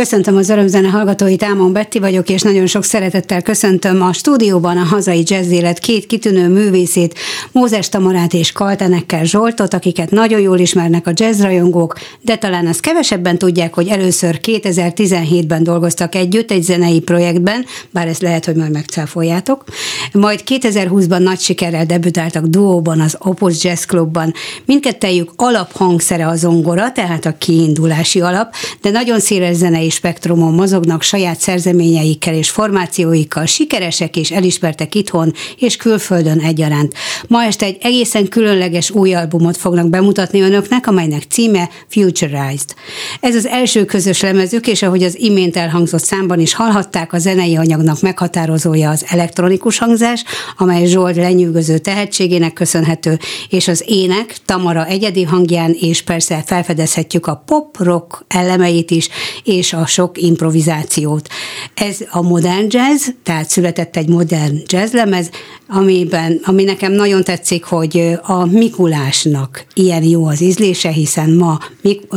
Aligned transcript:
Köszöntöm 0.00 0.36
az 0.36 0.48
örömzene 0.48 0.88
hallgatóit, 0.88 1.42
Ámon 1.42 1.72
Betti 1.72 1.98
vagyok, 1.98 2.28
és 2.28 2.42
nagyon 2.42 2.66
sok 2.66 2.84
szeretettel 2.84 3.42
köszöntöm 3.42 4.02
a 4.02 4.12
stúdióban 4.12 4.76
a 4.76 4.84
hazai 4.84 5.22
jazz 5.26 5.50
élet 5.50 5.78
két 5.78 6.06
kitűnő 6.06 6.48
művészét, 6.48 7.18
Mózes 7.52 7.88
Tamarát 7.88 8.34
és 8.34 8.52
Kaltenekkel 8.52 9.24
Zsoltot, 9.24 9.74
akiket 9.74 10.10
nagyon 10.10 10.40
jól 10.40 10.58
ismernek 10.58 11.06
a 11.06 11.12
jazzrajongók, 11.14 11.98
de 12.20 12.36
talán 12.36 12.66
azt 12.66 12.80
kevesebben 12.80 13.38
tudják, 13.38 13.74
hogy 13.74 13.88
először 13.88 14.40
2017-ben 14.42 15.62
dolgoztak 15.62 16.14
együtt 16.14 16.50
egy 16.50 16.62
zenei 16.62 17.00
projektben, 17.00 17.64
bár 17.90 18.06
ezt 18.06 18.22
lehet, 18.22 18.44
hogy 18.44 18.54
majd 18.54 18.72
megcáfoljátok. 18.72 19.64
Majd 20.12 20.40
2020-ban 20.46 21.22
nagy 21.22 21.40
sikerrel 21.40 21.86
debütáltak 21.86 22.44
duóban 22.44 23.00
az 23.00 23.16
Opus 23.18 23.64
Jazz 23.64 23.84
Clubban. 23.84 24.32
Mindkettejük 24.64 25.32
alaphangszere 25.36 26.26
a 26.26 26.36
zongora, 26.36 26.92
tehát 26.92 27.24
a 27.24 27.34
kiindulási 27.38 28.20
alap, 28.20 28.54
de 28.80 28.90
nagyon 28.90 29.20
széles 29.20 29.56
zenei 29.56 29.88
spektrumon 29.90 30.54
mozognak 30.54 31.02
saját 31.02 31.40
szerzeményeikkel 31.40 32.34
és 32.34 32.50
formációikkal, 32.50 33.46
sikeresek 33.46 34.16
és 34.16 34.30
elismertek 34.30 34.94
itthon 34.94 35.32
és 35.58 35.76
külföldön 35.76 36.38
egyaránt. 36.38 36.94
Ma 37.26 37.42
este 37.44 37.66
egy 37.66 37.78
egészen 37.80 38.28
különleges 38.28 38.90
új 38.90 39.14
albumot 39.14 39.56
fognak 39.56 39.90
bemutatni 39.90 40.40
önöknek, 40.40 40.86
amelynek 40.86 41.22
címe 41.28 41.68
Futurized. 41.88 42.74
Ez 43.20 43.34
az 43.34 43.46
első 43.46 43.84
közös 43.84 44.20
lemezük, 44.20 44.66
és 44.66 44.82
ahogy 44.82 45.02
az 45.02 45.18
imént 45.18 45.56
elhangzott 45.56 46.04
számban 46.04 46.40
is 46.40 46.54
hallhatták, 46.54 47.12
a 47.12 47.18
zenei 47.18 47.56
anyagnak 47.56 48.00
meghatározója 48.00 48.90
az 48.90 49.04
elektronikus 49.08 49.78
hangzás, 49.78 50.24
amely 50.56 50.86
Zsolt 50.86 51.16
lenyűgöző 51.16 51.78
tehetségének 51.78 52.52
köszönhető, 52.52 53.18
és 53.48 53.68
az 53.68 53.84
ének 53.86 54.36
Tamara 54.44 54.86
egyedi 54.86 55.22
hangján, 55.22 55.76
és 55.80 56.02
persze 56.02 56.42
felfedezhetjük 56.46 57.26
a 57.26 57.42
pop-rock 57.46 58.24
elemeit 58.28 58.90
is, 58.90 59.08
és 59.44 59.72
a 59.72 59.79
sok 59.86 60.22
improvizációt. 60.22 61.28
Ez 61.74 61.98
a 62.10 62.22
modern 62.22 62.66
jazz, 62.68 63.08
tehát 63.22 63.50
született 63.50 63.96
egy 63.96 64.08
modern 64.08 64.62
jazzlemez, 64.66 65.30
amiben, 65.68 66.40
ami 66.44 66.64
nekem 66.64 66.92
nagyon 66.92 67.24
tetszik, 67.24 67.64
hogy 67.64 68.18
a 68.22 68.44
Mikulásnak 68.44 69.64
ilyen 69.74 70.02
jó 70.02 70.26
az 70.26 70.40
ízlése, 70.40 70.88
hiszen 70.88 71.30
ma 71.30 71.58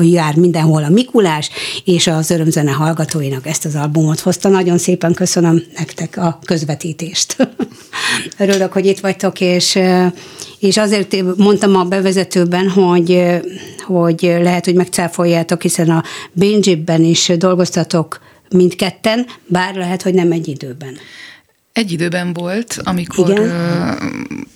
jár 0.01 0.35
mindenhol 0.35 0.83
a 0.83 0.89
Mikulás, 0.89 1.49
és 1.85 2.07
az 2.07 2.29
örömzene 2.29 2.71
hallgatóinak 2.71 3.47
ezt 3.47 3.65
az 3.65 3.75
albumot 3.75 4.19
hozta. 4.19 4.49
Nagyon 4.49 4.77
szépen 4.77 5.13
köszönöm 5.13 5.63
nektek 5.77 6.17
a 6.17 6.39
közvetítést. 6.45 7.35
Örülök, 8.37 8.73
hogy 8.73 8.85
itt 8.85 8.99
vagytok, 8.99 9.39
és, 9.39 9.79
és 10.63 10.77
azért 10.77 11.37
mondtam 11.37 11.75
a 11.75 11.83
bevezetőben, 11.83 12.69
hogy, 12.69 13.23
hogy 13.85 14.21
lehet, 14.21 14.65
hogy 14.65 14.75
megcáfoljátok, 14.75 15.61
hiszen 15.61 15.89
a 15.89 16.03
Binjibben 16.31 17.03
is 17.03 17.31
dolgoztatok 17.37 18.19
mindketten, 18.49 19.25
bár 19.45 19.75
lehet, 19.75 20.01
hogy 20.01 20.13
nem 20.13 20.31
egy 20.31 20.47
időben. 20.47 20.97
Egy 21.73 21.91
időben 21.91 22.33
volt, 22.33 22.79
amikor 22.83 23.29
Igen? 23.29 23.51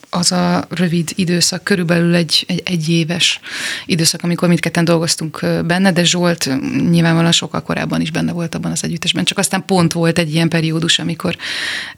az 0.10 0.32
a 0.32 0.66
rövid 0.70 1.12
időszak, 1.16 1.64
körülbelül 1.64 2.16
egy, 2.16 2.62
egy, 2.64 2.90
éves 2.90 3.40
időszak, 3.86 4.24
amikor 4.24 4.48
mindketten 4.48 4.86
dolgoztunk 4.86 5.46
benne, 5.66 5.92
de 5.92 6.04
Zsolt 6.04 6.50
nyilvánvalóan 6.90 7.32
sokkal 7.32 7.62
korábban 7.62 8.02
is 8.02 8.12
benne 8.12 8.32
volt 8.32 8.56
abban 8.56 8.72
az 8.72 8.84
együttesben, 8.84 9.24
csak 9.24 9.38
aztán 9.38 9.66
pont 9.66 9.94
volt 9.94 10.18
egy 10.18 10.34
ilyen 10.34 10.50
periódus, 10.50 11.00
amikor 11.00 11.38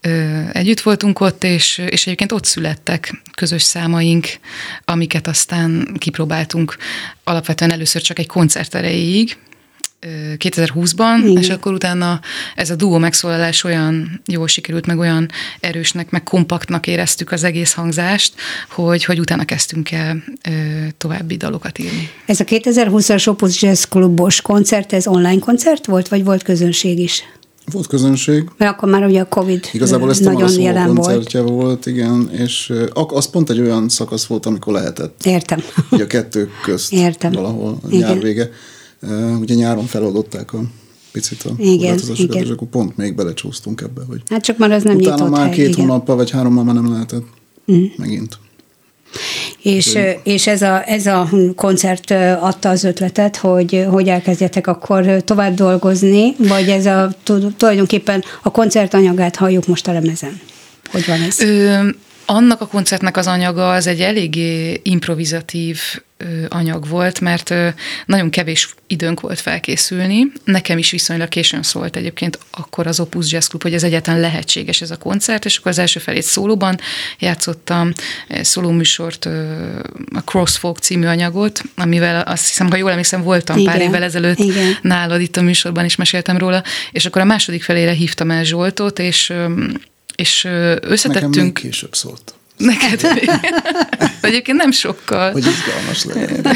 ö, 0.01 0.39
együtt 0.51 0.81
voltunk 0.81 1.19
ott, 1.19 1.43
és, 1.43 1.77
és 1.77 2.05
egyébként 2.05 2.31
ott 2.31 2.45
születtek 2.45 3.21
közös 3.35 3.63
számaink, 3.63 4.27
amiket 4.85 5.27
aztán 5.27 5.95
kipróbáltunk 5.97 6.77
alapvetően 7.23 7.71
először 7.71 8.01
csak 8.01 8.19
egy 8.19 8.27
koncert 8.27 8.75
erejéig, 8.75 9.37
2020-ban, 10.37 11.17
Igen. 11.23 11.37
és 11.37 11.49
akkor 11.49 11.73
utána 11.73 12.19
ez 12.55 12.69
a 12.69 12.75
duó 12.75 12.97
megszólalás 12.97 13.63
olyan 13.63 14.21
jól 14.25 14.47
sikerült, 14.47 14.85
meg 14.85 14.97
olyan 14.97 15.29
erősnek, 15.59 16.09
meg 16.09 16.23
kompaktnak 16.23 16.87
éreztük 16.87 17.31
az 17.31 17.43
egész 17.43 17.73
hangzást, 17.73 18.33
hogy, 18.69 19.03
hogy 19.03 19.19
utána 19.19 19.45
kezdtünk 19.45 19.91
el 19.91 20.23
ö, 20.49 20.51
további 20.97 21.37
dalokat 21.37 21.79
írni. 21.79 22.09
Ez 22.25 22.39
a 22.39 22.43
2020-as 22.43 23.27
Opus 23.27 23.61
Jazz 23.61 23.83
Klubos 23.83 24.41
koncert, 24.41 24.93
ez 24.93 25.07
online 25.07 25.39
koncert 25.39 25.85
volt, 25.85 26.07
vagy 26.07 26.23
volt 26.23 26.43
közönség 26.43 26.99
is? 26.99 27.23
Volt 27.71 27.87
közönség. 27.87 28.49
Mert 28.57 28.71
akkor 28.71 28.89
már 28.89 29.05
ugye 29.05 29.21
a 29.21 29.25
Covid 29.25 29.69
Igazából 29.71 30.09
ez 30.09 30.19
nagyon 30.19 30.59
jelen 30.59 30.95
koncertje 30.95 31.41
volt. 31.41 31.53
volt, 31.53 31.85
igen, 31.85 32.29
és 32.31 32.73
az 32.93 33.29
pont 33.29 33.49
egy 33.49 33.59
olyan 33.59 33.89
szakasz 33.89 34.25
volt, 34.25 34.45
amikor 34.45 34.73
lehetett. 34.73 35.25
Értem. 35.25 35.59
Ugye 35.91 36.03
a 36.03 36.07
kettő 36.07 36.49
közt 36.63 36.93
Értem. 36.93 37.31
valahol 37.31 37.79
a 37.83 37.87
nyár 37.95 38.19
vége. 38.19 38.49
Ugye 39.39 39.55
nyáron 39.55 39.85
feloldották 39.85 40.53
a 40.53 40.61
picit 41.11 41.43
a 41.43 41.49
igen, 41.57 41.99
igen. 42.15 42.43
és 42.43 42.49
akkor 42.49 42.67
pont 42.67 42.97
még 42.97 43.15
belecsúsztunk 43.15 43.81
ebbe, 43.81 44.01
hogy 44.07 44.21
hát 44.29 44.43
csak 44.43 44.57
már 44.57 44.71
az 44.71 44.83
nem 44.83 44.95
utána 44.95 45.29
már 45.29 45.45
hely, 45.45 45.55
két 45.55 45.67
igen. 45.67 45.85
hónappal 45.85 46.15
vagy 46.15 46.29
hárommal 46.29 46.63
már 46.63 46.75
nem 46.75 46.91
lehetett 46.91 47.23
mm. 47.71 47.85
megint. 47.97 48.37
És, 49.61 49.97
és 50.23 50.47
ez, 50.47 50.61
a, 50.61 50.89
ez 50.89 51.05
a 51.05 51.29
koncert 51.55 52.11
adta 52.39 52.69
az 52.69 52.83
ötletet, 52.83 53.35
hogy, 53.37 53.85
hogy 53.89 54.07
elkezdjetek 54.07 54.67
akkor 54.67 55.23
tovább 55.23 55.53
dolgozni, 55.53 56.35
vagy 56.37 56.69
ez 56.69 56.85
a 56.85 57.11
tulajdonképpen 57.57 58.23
a 58.43 58.51
koncert 58.51 58.93
anyagát 58.93 59.35
halljuk 59.35 59.67
most 59.67 59.87
a 59.87 59.91
lemezen? 59.91 60.39
Hogy 60.91 61.05
van 61.05 61.21
ez? 61.21 61.39
Ö, 61.39 61.89
annak 62.29 62.61
a 62.61 62.67
koncertnek 62.67 63.17
az 63.17 63.27
anyaga 63.27 63.71
az 63.71 63.87
egy 63.87 64.01
eléggé 64.01 64.79
improvizatív 64.83 65.79
anyag 66.49 66.87
volt, 66.87 67.19
mert 67.19 67.53
nagyon 68.05 68.29
kevés 68.29 68.69
időnk 68.87 69.19
volt 69.19 69.39
felkészülni. 69.39 70.31
Nekem 70.43 70.77
is 70.77 70.91
viszonylag 70.91 71.27
későn 71.27 71.63
szólt 71.63 71.95
egyébként 71.95 72.39
akkor 72.51 72.87
az 72.87 72.99
Opus 72.99 73.31
Jazz 73.31 73.47
Club, 73.47 73.61
hogy 73.61 73.73
ez 73.73 73.83
egyáltalán 73.83 74.19
lehetséges 74.19 74.81
ez 74.81 74.91
a 74.91 74.97
koncert, 74.97 75.45
és 75.45 75.57
akkor 75.57 75.71
az 75.71 75.77
első 75.77 75.99
felét 75.99 76.23
szólóban 76.23 76.79
játszottam 77.19 77.91
szólóműsort, 78.41 79.25
a 80.15 80.23
Crossfolk 80.25 80.77
című 80.77 81.05
anyagot, 81.05 81.61
amivel 81.75 82.21
azt 82.21 82.47
hiszem, 82.47 82.69
ha 82.69 82.75
jól 82.75 82.89
emlékszem, 82.89 83.23
voltam 83.23 83.57
igen, 83.57 83.73
pár 83.73 83.81
évvel 83.81 84.03
ezelőtt 84.03 84.39
igen. 84.39 84.77
nálad 84.81 85.21
itt 85.21 85.37
a 85.37 85.41
műsorban 85.41 85.85
is 85.85 85.95
meséltem 85.95 86.37
róla, 86.37 86.63
és 86.91 87.05
akkor 87.05 87.21
a 87.21 87.25
második 87.25 87.63
felére 87.63 87.91
hívtam 87.91 88.31
el 88.31 88.43
Zsoltot, 88.43 88.99
és 88.99 89.33
és 90.19 90.43
összetettünk... 90.81 91.35
Nekem 91.35 91.43
még 91.43 91.53
később 91.53 91.95
szólt. 91.95 92.33
Neked 92.57 93.01
Egyébként 94.21 94.57
nem 94.57 94.71
sokkal. 94.71 95.31
Hogy 95.31 95.45
izgalmas 95.45 96.03
legyen. 96.03 96.45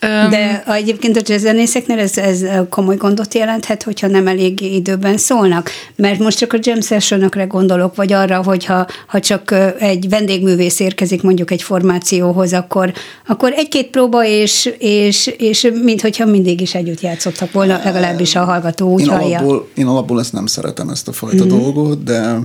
De 0.00 0.62
egyébként 0.66 1.16
a 1.16 1.20
jazzzenészeknél 1.24 1.98
ez, 1.98 2.18
ez 2.18 2.44
komoly 2.68 2.96
gondot 2.96 3.34
jelenthet, 3.34 3.82
hogyha 3.82 4.06
nem 4.06 4.26
elég 4.26 4.60
időben 4.60 5.16
szólnak. 5.16 5.70
Mert 5.96 6.18
most 6.18 6.38
csak 6.38 6.52
a 6.52 6.58
jam 6.60 6.80
sessionokre 6.80 7.44
gondolok, 7.44 7.94
vagy 7.96 8.12
arra, 8.12 8.42
hogyha 8.42 8.86
ha 9.06 9.20
csak 9.20 9.54
egy 9.78 10.08
vendégművész 10.08 10.80
érkezik 10.80 11.22
mondjuk 11.22 11.50
egy 11.50 11.62
formációhoz, 11.62 12.52
akkor, 12.52 12.92
akkor 13.26 13.52
egy-két 13.52 13.86
próba, 13.86 14.24
és, 14.24 14.72
és, 14.78 15.26
és 15.26 15.70
minthogyha 15.82 16.24
mindig 16.24 16.60
is 16.60 16.74
együtt 16.74 17.00
játszottak 17.00 17.52
volna, 17.52 17.80
legalábbis 17.84 18.34
a 18.34 18.44
hallgató 18.44 18.92
úgy 18.92 19.00
én 19.00 19.08
hallja. 19.08 19.38
Alapból, 19.38 19.68
én 19.74 19.86
alapból 19.86 20.20
ezt 20.20 20.32
nem 20.32 20.46
szeretem, 20.46 20.88
ezt 20.88 21.08
a 21.08 21.12
fajta 21.12 21.44
mm-hmm. 21.44 21.58
dolgot, 21.58 22.02
de 22.02 22.38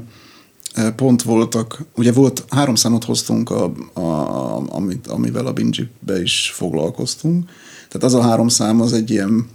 pont 0.95 1.21
voltak, 1.21 1.83
ugye 1.95 2.11
volt 2.11 2.43
három 2.49 2.75
számot 2.75 3.03
hoztunk, 3.03 3.49
a, 3.49 3.71
a, 3.93 4.75
amit, 4.75 5.07
amivel 5.07 5.45
a 5.45 5.53
Bingy-be 5.53 6.21
is 6.21 6.51
foglalkoztunk. 6.55 7.49
Tehát 7.89 8.07
az 8.07 8.13
a 8.13 8.21
három 8.21 8.47
szám 8.47 8.81
az 8.81 8.93
egy 8.93 9.09
ilyen 9.09 9.47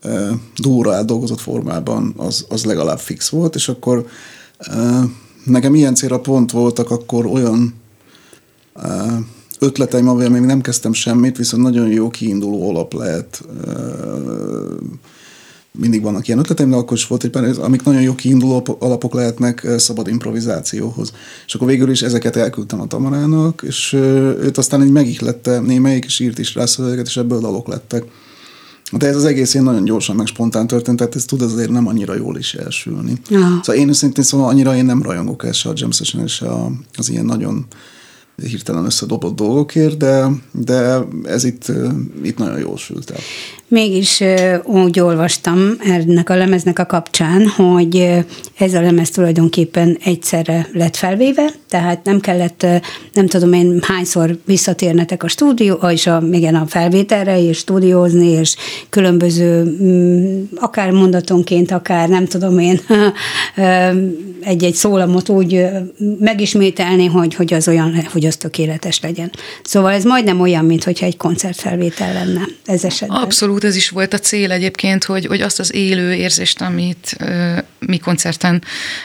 e, 0.00 0.38
dúra 0.56 0.94
eldolgozott 0.94 1.40
formában, 1.40 2.14
az, 2.16 2.46
az 2.48 2.64
legalább 2.64 2.98
fix 2.98 3.28
volt, 3.28 3.54
és 3.54 3.68
akkor 3.68 4.06
e, 4.58 5.02
nekem 5.44 5.74
ilyen 5.74 5.94
célra 5.94 6.20
pont 6.20 6.50
voltak 6.50 6.90
akkor 6.90 7.26
olyan 7.26 7.74
e, 8.74 9.18
ötleteim, 9.58 10.08
amivel 10.08 10.30
még 10.30 10.42
nem 10.42 10.60
kezdtem 10.60 10.92
semmit, 10.92 11.36
viszont 11.36 11.62
nagyon 11.62 11.88
jó 11.88 12.10
kiinduló 12.10 12.68
alap 12.68 12.92
lehet 12.92 13.42
e, 13.66 13.70
mindig 15.72 16.02
vannak 16.02 16.26
ilyen 16.26 16.38
ötleteim, 16.38 16.70
de 16.70 16.76
akkor 16.76 16.96
is 16.96 17.06
volt 17.06 17.24
egy 17.24 17.30
pár, 17.30 17.54
amik 17.58 17.82
nagyon 17.82 18.02
jó 18.02 18.14
kiinduló 18.14 18.76
alapok 18.78 19.14
lehetnek 19.14 19.66
szabad 19.76 20.08
improvizációhoz. 20.08 21.12
És 21.46 21.54
akkor 21.54 21.68
végül 21.68 21.90
is 21.90 22.02
ezeket 22.02 22.36
elküldtem 22.36 22.80
a 22.80 22.86
Tamarának, 22.86 23.62
és 23.66 23.92
őt 24.42 24.58
aztán 24.58 24.82
egy 24.82 24.90
megihlette 24.90 25.60
némelyik, 25.60 26.04
és 26.04 26.20
írt 26.20 26.38
is 26.38 26.54
rá 26.54 26.66
szövegeket, 26.66 27.06
és 27.06 27.16
ebből 27.16 27.40
dalok 27.40 27.68
lettek. 27.68 28.04
De 28.92 29.06
ez 29.06 29.16
az 29.16 29.24
egész 29.24 29.52
ilyen 29.52 29.66
nagyon 29.66 29.84
gyorsan, 29.84 30.16
meg 30.16 30.26
spontán 30.26 30.66
történt, 30.66 30.96
tehát 30.96 31.14
ez 31.14 31.24
tud 31.24 31.42
azért 31.42 31.70
nem 31.70 31.86
annyira 31.86 32.14
jól 32.14 32.38
is 32.38 32.54
elsülni. 32.54 33.12
Ja. 33.28 33.60
Szóval 33.62 33.82
én 33.82 33.88
őszintén 33.88 34.24
szóval 34.24 34.48
annyira 34.48 34.76
én 34.76 34.84
nem 34.84 35.02
rajongok 35.02 35.44
el 35.44 35.52
se 35.52 35.68
a 35.68 35.72
jam 35.76 35.90
session, 35.90 36.26
se 36.26 36.46
az 36.96 37.08
ilyen 37.08 37.24
nagyon 37.24 37.66
hirtelen 38.48 38.84
összedobott 38.84 39.36
dolgokért, 39.36 39.96
de, 39.96 40.30
de 40.52 40.98
ez 41.24 41.44
itt, 41.44 41.72
itt 42.22 42.38
nagyon 42.38 42.58
jól 42.58 42.76
sült 42.76 43.10
el. 43.10 43.20
Mégis 43.70 44.22
úgy 44.64 45.00
olvastam 45.00 45.76
ennek 45.84 46.30
a 46.30 46.36
lemeznek 46.36 46.78
a 46.78 46.86
kapcsán, 46.86 47.46
hogy 47.46 48.24
ez 48.58 48.74
a 48.74 48.80
lemez 48.80 49.10
tulajdonképpen 49.10 49.98
egyszerre 50.04 50.68
lett 50.72 50.96
felvéve, 50.96 51.50
tehát 51.68 52.04
nem 52.04 52.20
kellett, 52.20 52.66
nem 53.12 53.26
tudom 53.26 53.52
én 53.52 53.78
hányszor 53.82 54.38
visszatérnetek 54.44 55.22
a 55.22 55.28
stúdió, 55.28 55.74
és 55.74 56.06
a, 56.06 56.22
igen, 56.32 56.54
a 56.54 56.66
felvételre, 56.66 57.42
és 57.42 57.58
stúdiózni, 57.58 58.26
és 58.26 58.56
különböző, 58.88 59.62
mm, 59.82 60.42
akár 60.56 60.90
mondatonként, 60.90 61.70
akár 61.70 62.08
nem 62.08 62.26
tudom 62.26 62.58
én, 62.58 62.80
egy-egy 64.40 64.74
szólamot 64.74 65.28
úgy 65.28 65.66
megismételni, 66.18 67.06
hogy, 67.06 67.34
hogy 67.34 67.54
az 67.54 67.68
olyan, 67.68 68.06
hogy 68.12 68.26
az 68.26 68.36
tökéletes 68.36 69.00
legyen. 69.00 69.30
Szóval 69.62 69.92
ez 69.92 70.04
majdnem 70.04 70.40
olyan, 70.40 70.64
mint 70.64 70.84
hogyha 70.84 71.06
egy 71.06 71.16
koncertfelvétel 71.16 72.12
lenne 72.12 72.40
ez 72.64 72.84
esetben. 72.84 73.22
Abszolút, 73.22 73.59
ez 73.64 73.76
is 73.76 73.88
volt 73.88 74.12
a 74.12 74.18
cél 74.18 74.52
egyébként, 74.52 75.04
hogy, 75.04 75.26
hogy 75.26 75.40
azt 75.40 75.58
az 75.58 75.74
élő 75.74 76.14
érzést, 76.14 76.60
amit 76.60 77.16
ö, 77.18 77.58
mi 77.78 77.98
koncerten 77.98 78.62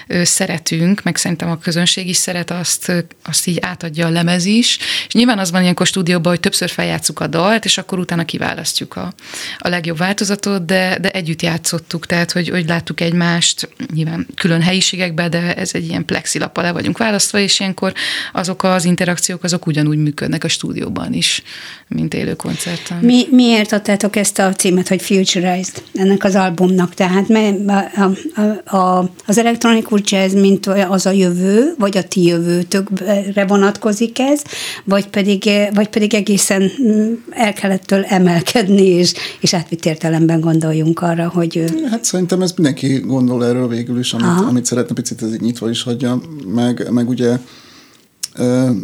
ö, 0.07 0.23
szeretünk, 0.23 1.03
meg 1.03 1.15
szerintem 1.15 1.49
a 1.49 1.57
közönség 1.57 2.07
is 2.07 2.17
szeret, 2.17 2.51
azt, 2.51 3.05
azt 3.23 3.47
így 3.47 3.57
átadja 3.61 4.05
a 4.05 4.09
lemez 4.09 4.45
is, 4.45 4.77
és 5.07 5.13
nyilván 5.13 5.39
az 5.39 5.51
van 5.51 5.61
ilyenkor 5.61 5.85
stúdióban, 5.85 6.31
hogy 6.31 6.39
többször 6.39 6.69
feljátszuk 6.69 7.19
a 7.19 7.27
dalt, 7.27 7.65
és 7.65 7.77
akkor 7.77 7.99
utána 7.99 8.25
kiválasztjuk 8.25 8.95
a, 8.95 9.13
a 9.57 9.69
legjobb 9.69 9.97
változatot, 9.97 10.65
de, 10.65 10.97
de 11.01 11.09
együtt 11.09 11.41
játszottuk, 11.41 12.05
tehát 12.05 12.31
hogy, 12.31 12.49
hogy 12.49 12.67
láttuk 12.67 13.01
egymást, 13.01 13.69
nyilván 13.93 14.27
külön 14.35 14.61
helyiségekben, 14.61 15.29
de 15.29 15.55
ez 15.55 15.69
egy 15.73 15.87
ilyen 15.87 16.05
plexilappal 16.05 16.63
le 16.63 16.71
vagyunk 16.71 16.97
választva, 16.97 17.39
és 17.39 17.59
ilyenkor 17.59 17.93
azok 18.33 18.63
az 18.63 18.85
interakciók 18.85 19.43
azok 19.43 19.65
ugyanúgy 19.67 19.97
működnek 19.97 20.43
a 20.43 20.47
stúdióban 20.47 21.13
is, 21.13 21.43
mint 21.87 22.13
élő 22.13 22.35
koncerten. 22.35 22.97
Mi, 22.97 23.27
miért 23.31 23.71
adtátok 23.71 24.15
ezt 24.15 24.39
a 24.39 24.44
címet, 24.51 24.87
hogy 24.87 25.01
Futurized 25.01 25.83
ennek 25.93 26.23
az 26.23 26.35
albumnak? 26.35 26.93
Tehát 26.93 27.29
a, 27.67 28.11
a, 28.41 28.77
a, 28.77 29.09
az 29.25 29.37
elektronikus 29.37 30.01
jazz, 30.03 30.33
mint 30.33 30.65
az 30.65 31.05
a 31.05 31.11
jövő, 31.11 31.73
vagy 31.77 31.97
a 31.97 32.03
ti 32.03 32.23
jövőtökre 32.23 33.45
vonatkozik 33.47 34.19
ez, 34.19 34.41
vagy 34.83 35.07
pedig, 35.07 35.49
vagy 35.73 35.87
pedig 35.87 36.13
egészen 36.13 36.71
mm, 36.83 37.13
el 37.29 37.53
kellettől 37.53 38.03
emelkedni, 38.03 38.85
és, 38.85 39.13
és 39.39 39.53
átvitt 39.53 39.85
értelemben 39.85 40.39
gondoljunk 40.39 41.01
arra, 41.01 41.29
hogy... 41.29 41.63
Hát 41.89 42.03
szerintem 42.03 42.41
ez 42.41 42.51
mindenki 42.55 42.99
gondol 43.05 43.45
erről 43.45 43.67
végül 43.67 43.99
is, 43.99 44.13
amit, 44.13 44.47
amit 44.47 44.65
szeretne 44.65 44.95
picit 44.95 45.21
ez 45.21 45.33
így 45.33 45.41
nyitva 45.41 45.69
is 45.69 45.83
hagyja, 45.83 46.21
meg, 46.53 46.87
meg 46.91 47.09
ugye 47.09 47.37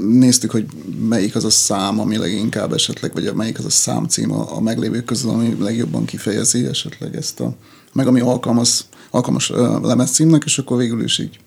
Néztük, 0.09 0.51
hogy 0.51 0.65
melyik 1.07 1.35
az 1.35 1.45
a 1.45 1.49
szám, 1.49 1.99
ami 1.99 2.17
leginkább 2.17 2.73
esetleg, 2.73 3.13
vagy 3.13 3.33
melyik 3.35 3.59
az 3.59 3.65
a 3.65 3.69
számcím 3.69 4.31
a, 4.31 4.55
a 4.55 4.61
meglévők 4.61 5.05
közül, 5.05 5.29
ami 5.29 5.57
legjobban 5.59 6.05
kifejezi 6.05 6.65
esetleg 6.65 7.15
ezt 7.15 7.39
a, 7.39 7.53
meg 7.93 8.07
ami 8.07 8.19
alkalmas, 8.19 8.83
alkalmas 9.09 9.49
lemezcímnek, 9.81 10.43
és 10.45 10.57
akkor 10.57 10.77
végül 10.77 11.03
is 11.03 11.19
így 11.19 11.39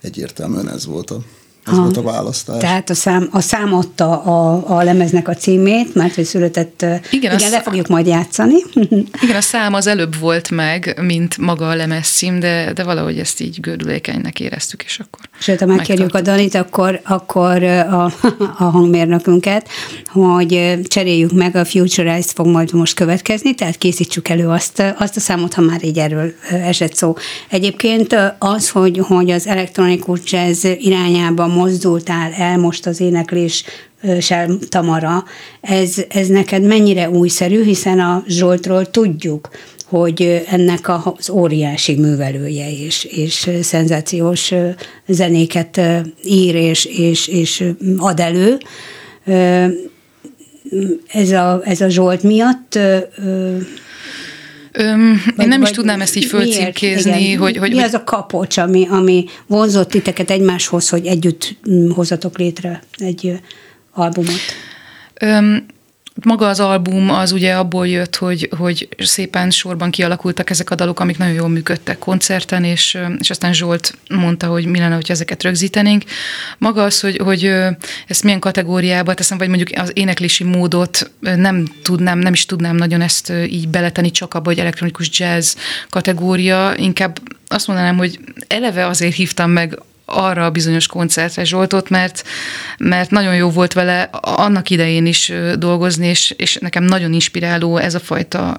egyértelműen 0.00 0.68
ez 0.68 0.86
volt 0.86 1.10
a 1.10 1.18
ez 1.66 1.72
ha. 1.72 1.82
volt 1.82 1.96
a 1.96 2.02
választás. 2.02 2.60
Tehát 2.60 2.90
a 2.90 2.94
szám, 2.94 3.28
a 3.30 3.40
szám 3.40 3.74
adta 3.74 4.22
a, 4.22 4.62
a 4.76 4.82
lemeznek 4.82 5.28
a 5.28 5.34
címét, 5.34 5.94
mert 5.94 6.14
hogy 6.14 6.24
született, 6.24 6.82
igen, 7.10 7.38
igen 7.38 7.50
le 7.50 7.62
fogjuk 7.62 7.86
majd 7.86 8.06
játszani. 8.06 8.56
igen, 9.22 9.36
a 9.36 9.40
szám 9.40 9.74
az 9.74 9.86
előbb 9.86 10.18
volt 10.18 10.50
meg, 10.50 11.00
mint 11.02 11.38
maga 11.38 11.68
a 11.68 11.74
lemez 11.74 12.06
cím, 12.06 12.40
de, 12.40 12.72
de 12.72 12.82
valahogy 12.82 13.18
ezt 13.18 13.40
így 13.40 13.60
gördülékenynek 13.60 14.40
éreztük, 14.40 14.82
és 14.82 14.98
akkor 14.98 15.28
Sőt, 15.44 15.60
ha 15.60 15.66
megkérjük 15.66 16.14
a 16.14 16.20
Danit, 16.20 16.54
akkor, 16.54 17.00
akkor 17.04 17.62
a, 17.62 18.04
a 18.58 18.64
hangmérnökünket, 18.64 19.68
hogy 20.06 20.78
cseréljük 20.84 21.32
meg, 21.32 21.56
a 21.56 21.64
Futurized 21.64 22.30
fog 22.34 22.46
majd 22.46 22.72
most 22.72 22.94
következni, 22.94 23.54
tehát 23.54 23.76
készítsük 23.76 24.28
elő 24.28 24.48
azt, 24.48 24.82
azt 24.98 25.16
a 25.16 25.20
számot, 25.20 25.54
ha 25.54 25.60
már 25.60 25.84
így 25.84 25.98
erről 25.98 26.32
esett 26.50 26.94
szó. 26.94 27.14
Egyébként 27.48 28.16
az, 28.38 28.70
hogy, 28.70 28.98
hogy 28.98 29.30
az 29.30 29.46
elektronikus 29.46 30.20
jazz 30.24 30.64
irányában 30.64 31.50
mozdultál 31.50 32.32
el 32.32 32.58
most 32.58 32.86
az 32.86 33.00
éneklés 33.00 33.64
sem 34.20 34.58
Tamara, 34.68 35.24
ez, 35.60 35.94
ez 36.08 36.26
neked 36.26 36.62
mennyire 36.62 37.10
újszerű, 37.10 37.64
hiszen 37.64 38.00
a 38.00 38.22
Zsoltról 38.26 38.90
tudjuk, 38.90 39.48
hogy 39.98 40.42
ennek 40.46 40.88
az 40.88 41.30
óriási 41.30 41.94
művelője 41.94 42.70
és, 42.70 43.04
és 43.04 43.50
szenzációs 43.62 44.52
zenéket 45.06 45.80
ír 46.24 46.54
és, 46.54 46.84
és, 46.84 47.28
és 47.28 47.64
ad 47.96 48.20
elő. 48.20 48.58
Ez 51.06 51.30
a, 51.30 51.60
ez 51.64 51.80
a 51.80 51.88
Zsolt 51.88 52.22
miatt 52.22 52.78
Öm, 54.76 55.22
vagy, 55.36 55.44
én 55.44 55.48
nem 55.48 55.62
is 55.62 55.70
tudnám 55.70 56.00
ezt 56.00 56.16
így 56.16 56.24
fölcímkézni, 56.24 57.32
hogy, 57.32 57.56
hogy... 57.56 57.70
Mi 57.70 57.82
az 57.82 57.94
a 57.94 58.04
kapocs, 58.04 58.56
ami, 58.56 58.86
ami 58.90 59.24
vonzott 59.46 59.90
titeket 59.90 60.30
egymáshoz, 60.30 60.88
hogy 60.88 61.06
együtt 61.06 61.56
mm, 61.70 61.90
hozatok 61.90 62.38
létre 62.38 62.82
egy 62.96 63.40
albumot? 63.92 64.40
Öm, 65.20 65.66
maga 66.22 66.48
az 66.48 66.60
album 66.60 67.10
az 67.10 67.32
ugye 67.32 67.54
abból 67.54 67.88
jött, 67.88 68.16
hogy, 68.16 68.48
hogy 68.58 68.88
szépen 68.98 69.50
sorban 69.50 69.90
kialakultak 69.90 70.50
ezek 70.50 70.70
a 70.70 70.74
dalok, 70.74 71.00
amik 71.00 71.18
nagyon 71.18 71.34
jól 71.34 71.48
működtek 71.48 71.98
koncerten, 71.98 72.64
és, 72.64 72.98
és 73.18 73.30
aztán 73.30 73.52
Zsolt 73.52 73.94
mondta, 74.08 74.46
hogy 74.46 74.66
mi 74.66 74.78
lenne, 74.78 74.94
hogy 74.94 75.10
ezeket 75.10 75.42
rögzítenénk. 75.42 76.04
Maga 76.58 76.82
az, 76.82 77.00
hogy, 77.00 77.16
hogy 77.16 77.44
ezt 78.06 78.22
milyen 78.22 78.40
kategóriába 78.40 79.14
teszem, 79.14 79.38
vagy 79.38 79.48
mondjuk 79.48 79.78
az 79.78 79.90
éneklési 79.94 80.44
módot 80.44 81.10
nem 81.20 81.64
tudnám, 81.82 82.18
nem 82.18 82.32
is 82.32 82.46
tudnám 82.46 82.76
nagyon 82.76 83.00
ezt 83.00 83.32
így 83.48 83.68
beleteni 83.68 84.10
csak 84.10 84.34
abba, 84.34 84.48
hogy 84.48 84.58
elektronikus 84.58 85.18
jazz 85.18 85.54
kategória, 85.88 86.74
inkább 86.76 87.18
azt 87.48 87.66
mondanám, 87.66 87.96
hogy 87.96 88.18
eleve 88.48 88.86
azért 88.86 89.14
hívtam 89.14 89.50
meg 89.50 89.78
arra 90.04 90.44
a 90.44 90.50
bizonyos 90.50 90.86
koncertre 90.86 91.44
Zsoltot, 91.44 91.88
mert, 91.88 92.24
mert 92.78 93.10
nagyon 93.10 93.34
jó 93.34 93.50
volt 93.50 93.72
vele 93.72 94.02
annak 94.20 94.70
idején 94.70 95.06
is 95.06 95.32
dolgozni, 95.58 96.06
és, 96.06 96.34
és 96.36 96.56
nekem 96.56 96.84
nagyon 96.84 97.12
inspiráló 97.12 97.76
ez 97.76 97.94
a 97.94 98.00
fajta 98.00 98.58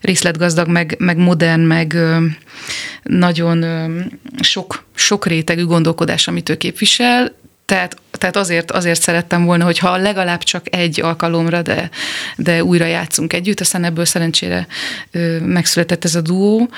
részletgazdag, 0.00 0.68
meg, 0.68 0.96
meg 0.98 1.16
modern, 1.16 1.60
meg 1.60 1.96
nagyon 3.02 3.64
sok, 4.40 4.84
sok 4.94 5.26
rétegű 5.26 5.64
gondolkodás, 5.64 6.28
amit 6.28 6.48
ő 6.48 6.56
képvisel, 6.56 7.32
tehát, 7.66 7.96
tehát 8.10 8.36
azért, 8.36 8.70
azért 8.70 9.02
szerettem 9.02 9.44
volna, 9.44 9.64
hogy 9.64 9.78
ha 9.78 9.96
legalább 9.96 10.42
csak 10.42 10.74
egy 10.74 11.00
alkalomra, 11.00 11.62
de, 11.62 11.90
de 12.36 12.64
újra 12.64 12.84
játszunk 12.84 13.32
együtt, 13.32 13.60
aztán 13.60 13.84
ebből 13.84 14.04
szerencsére 14.04 14.66
ö, 15.10 15.38
megszületett 15.38 16.04
ez 16.04 16.14
a 16.14 16.20
duó, 16.20 16.68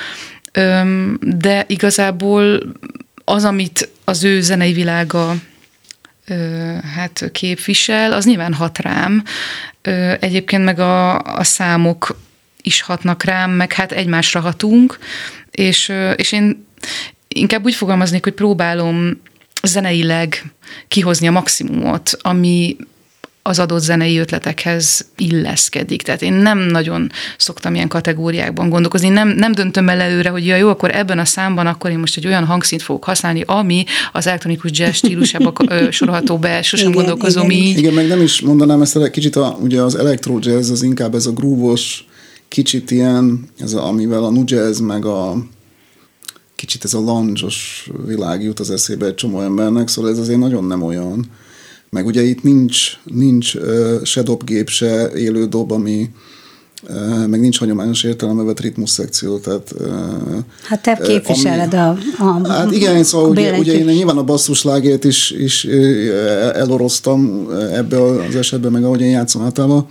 ö, 0.52 0.80
de 1.20 1.64
igazából 1.66 2.60
az, 3.28 3.44
amit 3.44 3.88
az 4.04 4.24
ő 4.24 4.40
zenei 4.40 4.72
világa 4.72 5.34
hát 6.94 7.28
képvisel, 7.32 8.12
az 8.12 8.24
nyilván 8.24 8.54
hat 8.54 8.78
rám. 8.78 9.24
Egyébként 10.20 10.64
meg 10.64 10.78
a, 10.78 11.18
a 11.18 11.44
számok 11.44 12.20
is 12.62 12.80
hatnak 12.80 13.24
rám, 13.24 13.50
meg 13.50 13.72
hát 13.72 13.92
egymásra 13.92 14.40
hatunk, 14.40 14.98
és, 15.50 15.92
és 16.16 16.32
én 16.32 16.66
inkább 17.28 17.64
úgy 17.64 17.74
fogalmaznék, 17.74 18.24
hogy 18.24 18.32
próbálom 18.32 19.20
zeneileg 19.62 20.42
kihozni 20.88 21.26
a 21.26 21.30
maximumot, 21.30 22.10
ami 22.20 22.76
az 23.48 23.58
adott 23.58 23.80
zenei 23.80 24.18
ötletekhez 24.18 25.06
illeszkedik. 25.16 26.02
Tehát 26.02 26.22
én 26.22 26.32
nem 26.32 26.58
nagyon 26.58 27.10
szoktam 27.36 27.74
ilyen 27.74 27.88
kategóriákban 27.88 28.68
gondolkozni, 28.68 29.08
nem, 29.08 29.28
nem 29.28 29.52
döntöm 29.52 29.88
el 29.88 30.00
előre, 30.00 30.28
hogy 30.28 30.46
ja, 30.46 30.56
jó, 30.56 30.68
akkor 30.68 30.94
ebben 30.94 31.18
a 31.18 31.24
számban 31.24 31.66
akkor 31.66 31.90
én 31.90 31.98
most 31.98 32.16
egy 32.16 32.26
olyan 32.26 32.44
hangszint 32.44 32.82
fogok 32.82 33.04
használni, 33.04 33.42
ami 33.46 33.84
az 34.12 34.26
elektronikus 34.26 34.70
jazz 34.74 34.94
stílusába 34.94 35.52
sorolható 35.90 36.38
be, 36.38 36.62
sosem 36.62 36.88
igen, 36.88 36.98
gondolkozom 36.98 37.50
igen. 37.50 37.64
így. 37.64 37.78
Igen, 37.78 37.94
meg 37.94 38.06
nem 38.06 38.22
is 38.22 38.40
mondanám 38.40 38.82
ezt, 38.82 38.96
egy 38.96 39.10
kicsit 39.10 39.36
a, 39.36 39.58
ugye 39.60 39.82
az 39.82 39.94
electro 39.94 40.38
jazz 40.40 40.70
az 40.70 40.82
inkább 40.82 41.14
ez 41.14 41.26
a 41.26 41.32
grúvos, 41.32 42.06
kicsit 42.48 42.90
ilyen, 42.90 43.48
ez 43.58 43.72
a, 43.72 43.86
amivel 43.86 44.24
a 44.24 44.30
nu 44.30 44.42
jazz, 44.46 44.80
meg 44.80 45.04
a 45.04 45.36
kicsit 46.54 46.84
ez 46.84 46.94
a 46.94 47.00
lounge 47.00 47.46
világ 48.06 48.42
jut 48.42 48.60
az 48.60 48.70
eszébe 48.70 49.06
egy 49.06 49.14
csomó 49.14 49.40
embernek, 49.40 49.88
szóval 49.88 50.10
ez 50.10 50.18
azért 50.18 50.38
nagyon 50.38 50.64
nem 50.64 50.82
olyan. 50.82 51.30
Meg 51.90 52.06
ugye 52.06 52.22
itt 52.22 52.42
nincs, 52.42 52.98
nincs 53.04 53.56
se 54.02 54.22
dobgép, 54.22 54.68
se 54.68 55.10
élő 55.12 55.46
dob, 55.46 55.72
ami 55.72 56.10
meg 57.26 57.40
nincs 57.40 57.58
hagyományos 57.58 58.02
értelemben 58.02 58.46
vett 58.46 58.60
ritmus 58.60 58.90
szekció, 58.90 59.38
tehát... 59.38 59.74
Hát 60.62 60.82
te 60.82 60.96
képviseled 60.96 61.74
ami, 61.74 62.00
a, 62.18 62.24
a 62.24 62.48
Hát 62.48 62.72
igen, 62.72 63.04
szóval 63.04 63.26
a 63.26 63.30
ugye, 63.30 63.58
ugye 63.58 63.72
én 63.72 63.84
nyilván 63.84 64.16
a 64.16 64.24
basszuslágét 64.24 65.04
is, 65.04 65.30
is 65.30 65.64
eloroztam 66.54 67.48
ebbe 67.72 68.02
az 68.02 68.36
esetben, 68.36 68.72
meg 68.72 68.84
ahogy 68.84 69.00
én 69.00 69.10
játszom 69.10 69.42
általában, 69.42 69.86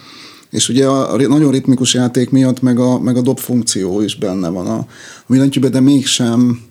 és 0.49 0.69
ugye 0.69 0.87
a 0.87 1.17
nagyon 1.17 1.51
ritmikus 1.51 1.93
játék 1.93 2.29
miatt 2.29 2.61
meg 2.61 2.79
a, 2.79 2.99
meg 2.99 3.17
a 3.17 3.21
dob 3.21 3.39
funkció 3.39 4.01
is 4.01 4.15
benne 4.15 4.49
van 4.49 4.67
a, 4.67 4.77
a 4.77 5.25
billentyűben, 5.27 5.71
de 5.71 5.79
mégsem 5.79 6.61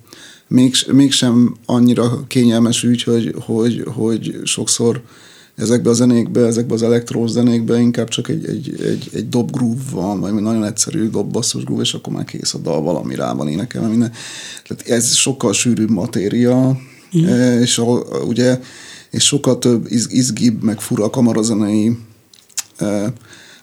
még, 0.49 0.75
mégsem 0.93 1.57
annyira 1.67 2.25
kényelmes 2.27 2.83
ügy, 2.83 3.03
hogy, 3.03 3.35
hogy, 3.39 3.83
hogy 3.95 4.41
sokszor 4.45 5.03
ezekbe 5.57 5.91
a 5.91 5.93
zenékbe, 5.93 6.47
ezekbe 6.47 6.75
az 6.75 6.83
elektrós 6.83 7.31
zenékbe 7.31 7.79
inkább 7.79 8.09
csak 8.09 8.29
egy, 8.29 8.47
egy, 8.47 8.81
egy, 8.81 9.11
egy 9.13 9.29
dob 9.29 9.51
groove 9.51 9.83
van, 9.91 10.21
vagy 10.21 10.33
nagyon 10.33 10.65
egyszerű 10.65 11.09
dob 11.09 11.31
basszus 11.31 11.65
groove, 11.65 11.83
és 11.83 11.95
akkor 11.95 12.13
már 12.13 12.25
kész 12.25 12.55
a 12.55 12.59
dal, 12.59 12.83
valami 12.83 13.15
rá 13.15 13.33
van 13.33 13.49
énekelve, 13.49 13.89
minden. 13.89 14.13
Tehát 14.67 14.89
ez 14.89 15.15
sokkal 15.15 15.53
sűrűbb 15.53 15.91
matéria, 15.91 16.79
mm. 17.19 17.61
és 17.61 17.79
a, 17.79 17.85
ugye, 18.27 18.61
és 19.11 19.25
sokkal 19.25 19.59
több 19.59 19.87
iz, 19.89 20.07
izgibb, 20.11 20.63
meg 20.63 20.81
fura 20.81 21.11
kamarazenei 21.11 21.99
eh, 22.77 23.13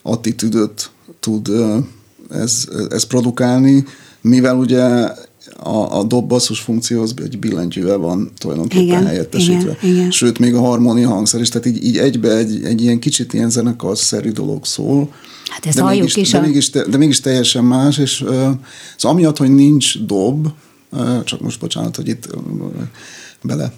attitűdöt 0.02 0.92
tud 1.20 1.48
eh, 1.48 1.84
ez, 2.30 2.68
ez 2.90 3.04
produkálni, 3.04 3.86
mivel 4.22 4.56
ugye 4.56 5.08
a, 5.58 5.98
a 5.98 6.04
dob 6.04 6.28
basszus 6.28 6.60
funkció 6.60 7.02
az 7.02 7.14
egy 7.24 7.40
billentyűvel 7.40 7.98
van 7.98 8.32
tulajdonképpen 8.38 8.86
igen, 8.86 9.06
helyettesítve. 9.06 9.78
Igen, 9.82 9.96
igen. 9.96 10.12
Sőt, 10.12 10.40
még 10.40 10.56
a 10.56 10.60
harmónia 10.60 11.08
hangszer 11.08 11.42
is, 11.42 11.50
tehát 11.50 11.68
így, 11.68 11.84
így 11.84 11.98
egybe 11.98 12.36
egy, 12.38 12.64
egy 12.64 12.82
ilyen 12.82 13.00
kicsit 13.00 13.34
ilyen 13.34 13.50
zenekarszerű 13.50 14.32
dolog 14.32 14.66
szól. 14.66 15.14
Hát 15.50 15.66
ez 15.66 15.76
de 15.76 15.84
mégis, 15.84 16.16
is. 16.16 16.32
De, 16.32 16.38
a... 16.38 16.42
mégis, 16.42 16.70
de 16.70 16.98
mégis 16.98 17.20
teljesen 17.20 17.64
más, 17.64 17.98
és 17.98 18.22
uh, 18.22 18.30
szóval 18.30 19.18
amiatt, 19.18 19.38
hogy 19.38 19.56
nincs 19.56 20.00
dob, 20.00 20.48
uh, 20.92 21.24
csak 21.24 21.42
most 21.42 21.60
bocsánat, 21.60 21.96
hogy 21.96 22.08
itt 22.08 22.36
uh, 22.36 22.42
bele 23.42 23.74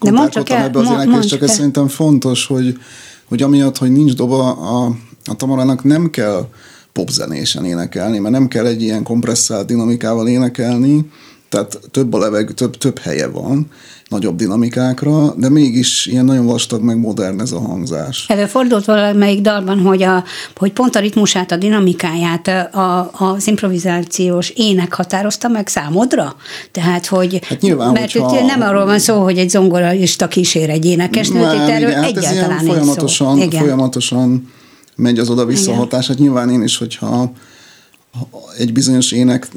de 0.00 0.10
mondd 0.10 0.28
csak 0.28 0.50
el, 0.50 0.64
ebbe 0.64 0.78
az 0.78 0.90
éneklés, 0.90 1.26
csak 1.26 1.42
ez 1.42 1.54
szerintem 1.54 1.88
fontos, 1.88 2.46
hogy, 2.46 2.78
hogy 3.24 3.42
amiatt, 3.42 3.78
hogy 3.78 3.92
nincs 3.92 4.14
doba, 4.14 4.52
a, 4.52 4.96
a 5.24 5.36
Tamarának 5.36 5.84
nem 5.84 6.10
kell 6.10 6.48
popzenésen 6.96 7.64
énekelni, 7.64 8.18
mert 8.18 8.34
nem 8.34 8.48
kell 8.48 8.66
egy 8.66 8.82
ilyen 8.82 9.02
kompresszált 9.02 9.66
dinamikával 9.66 10.28
énekelni, 10.28 11.10
tehát 11.48 11.78
több 11.90 12.12
a 12.12 12.18
levegő, 12.18 12.52
több, 12.52 12.76
több 12.76 12.98
helye 12.98 13.26
van, 13.26 13.70
nagyobb 14.08 14.36
dinamikákra, 14.36 15.34
de 15.36 15.48
mégis 15.48 16.06
ilyen 16.06 16.24
nagyon 16.24 16.46
vastag, 16.46 16.82
meg 16.82 16.98
modern 16.98 17.40
ez 17.40 17.52
a 17.52 17.60
hangzás. 17.60 18.24
Előfordult 18.28 18.84
valamelyik 18.84 19.40
dalban, 19.40 19.78
hogy, 19.78 20.02
a, 20.02 20.24
hogy 20.56 20.72
pont 20.72 20.96
a 20.96 21.00
ritmusát, 21.00 21.52
a 21.52 21.56
dinamikáját 21.56 22.48
a, 22.74 23.10
az 23.12 23.46
improvizációs 23.46 24.50
ének 24.50 24.94
határozta 24.94 25.48
meg 25.48 25.68
számodra? 25.68 26.36
Tehát, 26.72 27.06
hogy 27.06 27.40
hát 27.48 27.60
nyilván, 27.60 27.92
mert 27.92 28.12
hogyha... 28.12 28.44
nem 28.44 28.60
arról 28.60 28.84
van 28.84 28.98
szó, 28.98 29.22
hogy 29.22 29.38
egy 29.38 29.50
zongorista 29.50 30.28
kísér 30.28 30.70
egy 30.70 30.84
énekesnőt, 30.84 31.52
itt 31.52 31.68
erről 31.68 31.88
igen, 31.88 32.02
hát 32.02 32.16
egyáltalán 32.16 32.58
ez 32.58 32.66
folyamatosan, 32.66 33.38
igen. 33.38 33.60
folyamatosan 33.60 34.54
megy 34.96 35.18
az 35.18 35.30
oda-vissza 35.30 35.70
Igen. 35.70 35.78
hatás. 35.78 36.06
Hát 36.06 36.18
nyilván 36.18 36.50
én 36.50 36.62
is, 36.62 36.76
hogyha 36.76 37.32
egy 38.56 38.72
bizonyos 38.72 39.12
ének 39.12 39.48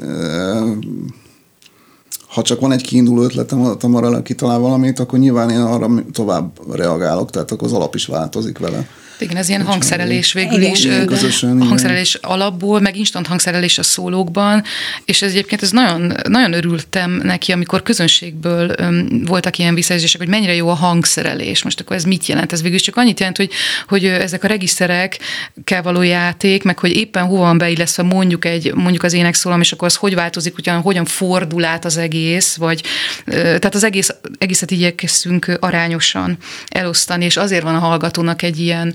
ha 2.30 2.42
csak 2.42 2.60
van 2.60 2.72
egy 2.72 2.82
kiinduló 2.82 3.22
ötletem, 3.22 3.60
a 3.60 3.76
Tamara 3.76 4.22
kitalál 4.22 4.58
valamit, 4.58 4.98
akkor 4.98 5.18
nyilván 5.18 5.50
én 5.50 5.60
arra 5.60 5.88
tovább 6.12 6.76
reagálok, 6.76 7.30
tehát 7.30 7.50
akkor 7.50 7.68
az 7.68 7.74
alap 7.74 7.94
is 7.94 8.06
változik 8.06 8.58
vele. 8.58 8.86
Igen, 9.20 9.36
ez 9.36 9.48
ilyen 9.48 9.62
hangszerelés 9.62 10.32
végül 10.32 10.58
igen. 10.58 10.70
is, 10.70 10.84
igen, 10.84 11.06
közösen, 11.06 11.62
hangszerelés 11.62 12.14
alapból, 12.14 12.80
meg 12.80 12.96
instant 12.96 13.26
hangszerelés 13.26 13.78
a 13.78 13.82
szólókban, 13.82 14.62
és 15.04 15.22
ez 15.22 15.30
egyébként 15.30 15.62
ez 15.62 15.70
nagyon, 15.70 16.14
nagyon 16.28 16.52
örültem 16.52 17.10
neki, 17.10 17.52
amikor 17.52 17.82
közönségből 17.82 18.74
um, 18.80 19.24
voltak 19.24 19.58
ilyen 19.58 19.74
visszajelzések, 19.74 20.20
hogy 20.20 20.30
mennyire 20.30 20.54
jó 20.54 20.68
a 20.68 20.74
hangszerelés. 20.74 21.62
Most 21.62 21.80
akkor 21.80 21.96
ez 21.96 22.04
mit 22.04 22.26
jelent? 22.26 22.52
Ez 22.52 22.62
végül 22.62 22.78
csak 22.78 22.96
annyit 22.96 23.18
jelent, 23.18 23.36
hogy, 23.36 23.50
hogy 23.88 24.04
ezek 24.04 24.44
a 24.44 24.46
regiszterek 24.46 25.18
kell 25.64 25.82
való 25.82 26.02
játék, 26.02 26.62
meg 26.62 26.78
hogy 26.78 26.96
éppen 26.96 27.24
hova 27.24 27.40
van 27.40 27.58
beillesztve 27.58 28.02
mondjuk 28.02 28.44
egy, 28.44 28.74
mondjuk 28.74 29.02
az 29.02 29.12
énekszólam, 29.12 29.60
és 29.60 29.72
akkor 29.72 29.88
az 29.88 29.94
hogy 29.94 30.14
változik, 30.14 30.54
hogyan, 30.54 30.80
hogyan 30.80 31.04
fordul 31.04 31.64
át 31.64 31.84
az 31.84 31.96
egész, 31.96 32.54
vagy 32.54 32.82
tehát 33.24 33.74
az 33.74 33.84
egész, 33.84 34.14
egészet 34.38 34.70
igyekeztünk 34.70 35.56
arányosan 35.60 36.38
elosztani, 36.68 37.24
és 37.24 37.36
azért 37.36 37.62
van 37.62 37.74
a 37.74 37.78
hallgatónak 37.78 38.42
egy 38.42 38.60
ilyen 38.60 38.94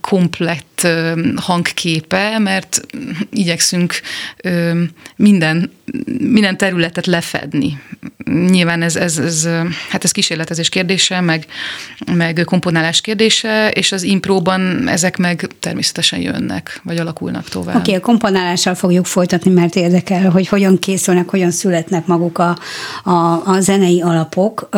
komplett 0.00 0.86
hangképe, 1.36 2.38
mert 2.38 2.80
igyekszünk 3.30 4.00
minden, 5.16 5.70
minden 6.20 6.56
területet 6.56 7.06
lefedni. 7.06 7.82
Nyilván 8.24 8.82
ez, 8.82 8.96
ez, 8.96 9.18
ez, 9.18 9.48
hát 9.88 10.04
ez 10.04 10.10
kísérletezés 10.10 10.68
kérdése, 10.68 11.20
meg, 11.20 11.46
meg 12.12 12.42
komponálás 12.44 13.00
kérdése, 13.00 13.70
és 13.70 13.92
az 13.92 14.02
impróban 14.02 14.88
ezek 14.88 15.16
meg 15.16 15.48
természetesen 15.60 16.20
jönnek, 16.20 16.80
vagy 16.84 16.96
alakulnak 16.96 17.48
tovább. 17.48 17.76
Oké, 17.76 17.80
okay, 17.80 17.94
a 17.94 18.00
komponálással 18.00 18.74
fogjuk 18.74 19.06
folytatni, 19.06 19.50
mert 19.50 19.76
érdekel, 19.76 20.30
hogy 20.30 20.48
hogyan 20.48 20.78
készülnek, 20.78 21.28
hogyan 21.28 21.50
születnek 21.50 22.06
maguk 22.06 22.38
a, 22.38 22.58
a, 23.04 23.42
a 23.46 23.60
zenei 23.60 24.00
alapok, 24.00 24.68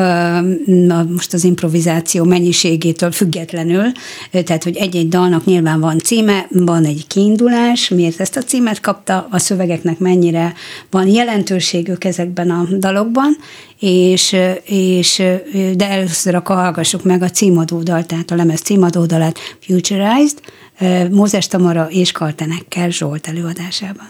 most 1.08 1.32
az 1.32 1.44
improvizáció 1.44 2.24
mennyiségétől 2.24 3.12
függetlenül, 3.12 3.92
tehát, 4.30 4.64
hogy 4.64 4.76
egy 4.76 4.94
egy 5.00 5.08
dalnak 5.08 5.44
nyilván 5.44 5.80
van 5.80 5.98
címe, 5.98 6.46
van 6.50 6.84
egy 6.84 7.06
kiindulás, 7.06 7.88
miért 7.88 8.20
ezt 8.20 8.36
a 8.36 8.42
címet 8.42 8.80
kapta, 8.80 9.26
a 9.30 9.38
szövegeknek 9.38 9.98
mennyire 9.98 10.54
van 10.90 11.06
jelentőségük 11.06 12.04
ezekben 12.04 12.50
a 12.50 12.66
dalokban, 12.78 13.36
és, 13.78 14.36
és 14.64 15.22
de 15.76 15.88
először 15.88 16.34
akkor 16.34 16.56
hallgassuk 16.56 17.04
meg 17.04 17.22
a 17.22 17.30
címadódal, 17.30 18.04
tehát 18.04 18.30
a 18.30 18.34
lemez 18.34 18.60
címadódalát 18.60 19.38
Futurized, 19.60 20.40
Mózes 21.10 21.46
Tamara 21.46 21.88
és 21.90 22.12
Kaltenekkel 22.12 22.90
Zsolt 22.90 23.26
előadásában. 23.26 24.08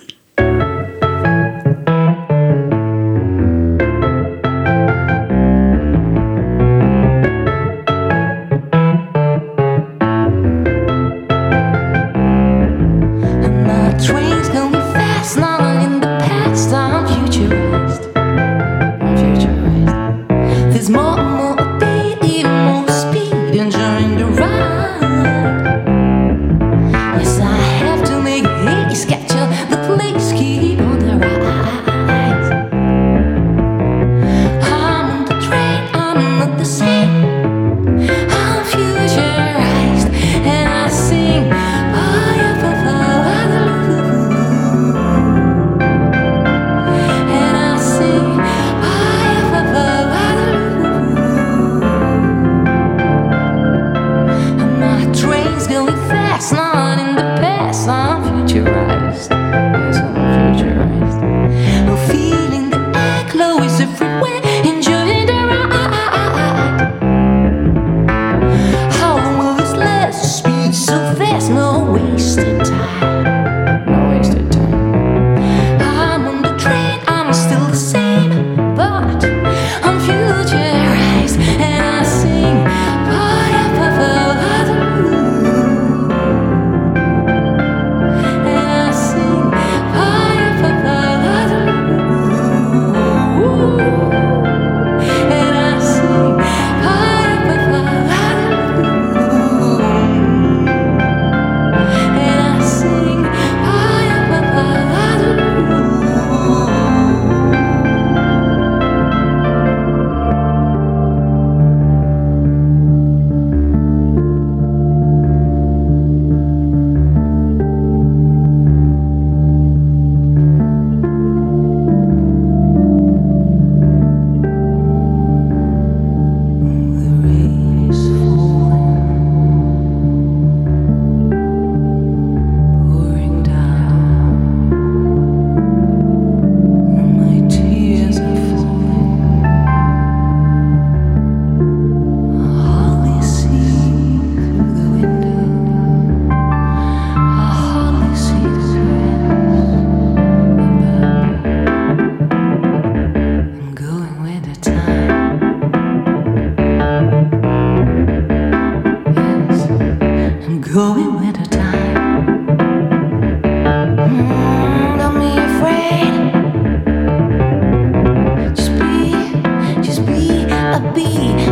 be 170.95 171.05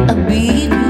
a 0.08 0.14
big 0.26 0.88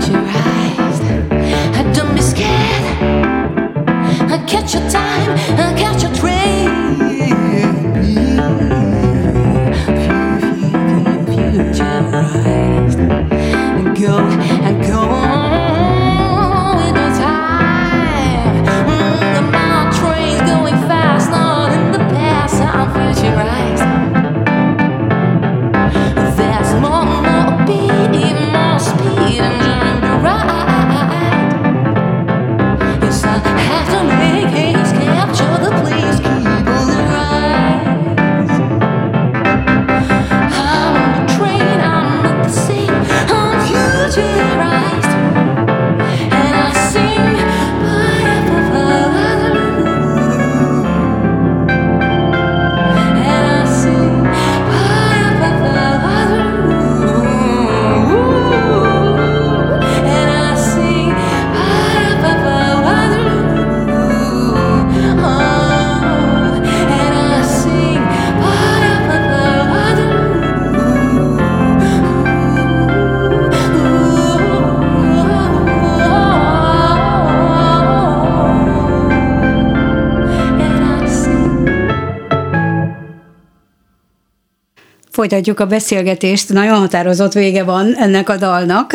folytatjuk 85.29 85.61
a 85.61 85.67
beszélgetést. 85.67 86.53
Nagyon 86.53 86.79
határozott 86.79 87.33
vége 87.33 87.65
van 87.65 87.95
ennek 87.97 88.29
a 88.29 88.37
dalnak. 88.37 88.95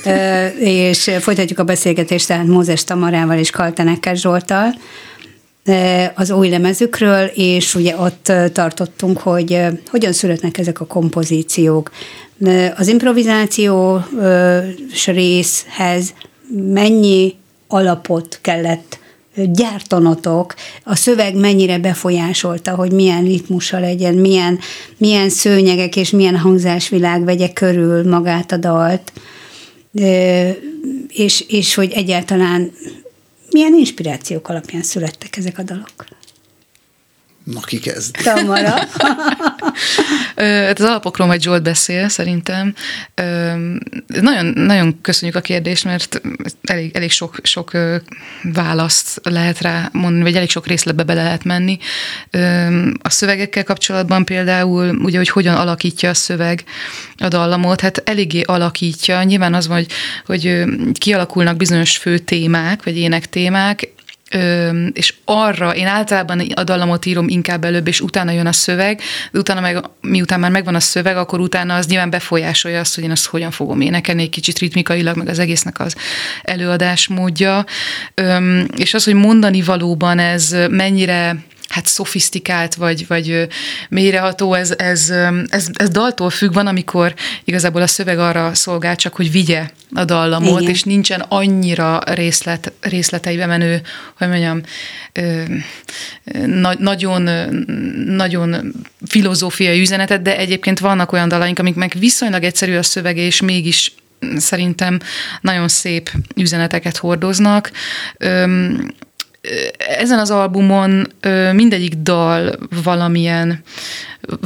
és 0.58 1.10
folytatjuk 1.20 1.58
a 1.58 1.64
beszélgetést 1.64 2.26
tehát 2.26 2.46
Mózes 2.46 2.84
Tamarával 2.84 3.38
és 3.38 3.50
Kaltenekkel 3.50 4.14
Zsoltal 4.14 4.74
az 6.14 6.30
új 6.30 6.48
lemezükről, 6.48 7.24
és 7.34 7.74
ugye 7.74 7.96
ott 7.96 8.32
tartottunk, 8.52 9.18
hogy 9.18 9.60
hogyan 9.90 10.12
születnek 10.12 10.58
ezek 10.58 10.80
a 10.80 10.86
kompozíciók. 10.86 11.90
Az 12.76 12.88
improvizációs 12.88 14.02
részhez 15.06 16.14
mennyi 16.72 17.34
alapot 17.68 18.38
kellett 18.42 18.98
gyártanotok, 19.44 20.54
a 20.84 20.96
szöveg 20.96 21.34
mennyire 21.34 21.78
befolyásolta, 21.78 22.74
hogy 22.74 22.92
milyen 22.92 23.24
ritmusa 23.24 23.78
legyen, 23.78 24.14
milyen, 24.14 24.58
milyen 24.96 25.28
szőnyegek 25.28 25.96
és 25.96 26.10
milyen 26.10 26.36
hangzásvilág 26.36 27.24
vegye 27.24 27.52
körül 27.52 28.08
magát 28.08 28.52
a 28.52 28.56
dalt, 28.56 29.12
és, 31.08 31.44
és 31.48 31.74
hogy 31.74 31.92
egyáltalán 31.92 32.72
milyen 33.50 33.74
inspirációk 33.74 34.48
alapján 34.48 34.82
születtek 34.82 35.36
ezek 35.36 35.58
a 35.58 35.62
dalok? 35.62 36.17
Na, 37.52 37.60
ki 37.60 37.78
kezd? 37.78 38.16
Tamara. 38.22 38.74
hát 40.36 40.78
az 40.78 40.84
alapokról 40.84 41.26
majd 41.26 41.42
Zsolt 41.42 41.62
beszél, 41.62 42.08
szerintem. 42.08 42.74
Nagyon, 44.06 44.46
nagyon 44.54 45.00
köszönjük 45.00 45.36
a 45.36 45.40
kérdést, 45.40 45.84
mert 45.84 46.20
elég, 46.62 46.96
elég 46.96 47.10
sok, 47.10 47.36
sok 47.42 47.70
választ 48.42 49.20
lehet 49.22 49.60
rá 49.60 49.88
mondani, 49.92 50.22
vagy 50.22 50.36
elég 50.36 50.50
sok 50.50 50.66
részletbe 50.66 51.02
bele 51.02 51.22
lehet 51.22 51.44
menni. 51.44 51.78
A 53.02 53.10
szövegekkel 53.10 53.64
kapcsolatban 53.64 54.24
például, 54.24 54.96
ugye, 54.96 55.16
hogy 55.16 55.28
hogyan 55.28 55.54
alakítja 55.54 56.08
a 56.08 56.14
szöveg 56.14 56.64
a 57.16 57.28
dallamot, 57.28 57.80
hát 57.80 58.02
eléggé 58.04 58.40
alakítja. 58.40 59.22
Nyilván 59.22 59.54
az 59.54 59.66
van, 59.66 59.76
hogy, 59.76 59.92
hogy 60.26 60.64
kialakulnak 60.92 61.56
bizonyos 61.56 61.96
fő 61.96 62.18
témák, 62.18 62.84
vagy 62.84 62.96
ének 62.96 63.28
témák, 63.28 63.88
Ö, 64.30 64.86
és 64.86 65.14
arra 65.24 65.74
én 65.74 65.86
általában 65.86 66.40
a 66.54 66.64
dallamot 66.64 67.06
írom 67.06 67.28
inkább 67.28 67.64
előbb, 67.64 67.86
és 67.86 68.00
utána 68.00 68.30
jön 68.30 68.46
a 68.46 68.52
szöveg, 68.52 69.00
de 69.32 69.38
utána 69.38 69.60
meg, 69.60 69.84
miután 70.00 70.40
már 70.40 70.50
megvan 70.50 70.74
a 70.74 70.80
szöveg, 70.80 71.16
akkor 71.16 71.40
utána 71.40 71.74
az 71.74 71.86
nyilván 71.86 72.10
befolyásolja 72.10 72.80
azt, 72.80 72.94
hogy 72.94 73.04
én 73.04 73.10
azt 73.10 73.26
hogyan 73.26 73.50
fogom 73.50 73.80
énekelni, 73.80 74.22
egy 74.22 74.28
kicsit 74.28 74.58
ritmikailag, 74.58 75.16
meg 75.16 75.28
az 75.28 75.38
egésznek 75.38 75.80
az 75.80 75.96
előadás 76.42 77.08
módja. 77.08 77.64
Ö, 78.14 78.60
és 78.76 78.94
az, 78.94 79.04
hogy 79.04 79.14
mondani 79.14 79.62
valóban 79.62 80.18
ez 80.18 80.56
mennyire 80.70 81.36
hát 81.68 81.86
szofisztikált, 81.86 82.74
vagy, 82.74 83.06
vagy 83.06 83.48
mélyreható, 83.88 84.54
ez, 84.54 84.74
ez, 84.76 85.10
ez, 85.48 85.66
ez 85.72 85.88
daltól 85.88 86.30
függ, 86.30 86.52
van, 86.52 86.66
amikor 86.66 87.14
igazából 87.44 87.82
a 87.82 87.86
szöveg 87.86 88.18
arra 88.18 88.54
szolgál 88.54 88.96
csak, 88.96 89.14
hogy 89.14 89.30
vigye 89.30 89.70
a 89.92 90.04
dallamot, 90.04 90.60
Igen. 90.60 90.72
és 90.72 90.82
nincsen 90.82 91.20
annyira 91.20 92.00
részlet, 92.04 92.72
részleteibe 92.80 93.46
menő, 93.46 93.80
hogy 94.18 94.28
mondjam, 94.28 94.60
na, 96.46 96.74
nagyon, 96.78 97.22
nagyon 98.06 98.72
filozófiai 99.06 99.80
üzenetet, 99.80 100.22
de 100.22 100.36
egyébként 100.36 100.78
vannak 100.78 101.12
olyan 101.12 101.28
dalaink, 101.28 101.58
amik 101.58 101.74
meg 101.74 101.94
viszonylag 101.98 102.42
egyszerű 102.42 102.76
a 102.76 102.82
szövege, 102.82 103.22
és 103.22 103.40
mégis 103.40 103.94
szerintem 104.36 104.98
nagyon 105.40 105.68
szép 105.68 106.10
üzeneteket 106.36 106.96
hordoznak 106.96 107.70
ezen 109.78 110.18
az 110.18 110.30
albumon 110.30 111.12
mindegyik 111.52 111.94
dal 111.94 112.58
valamilyen, 112.82 113.62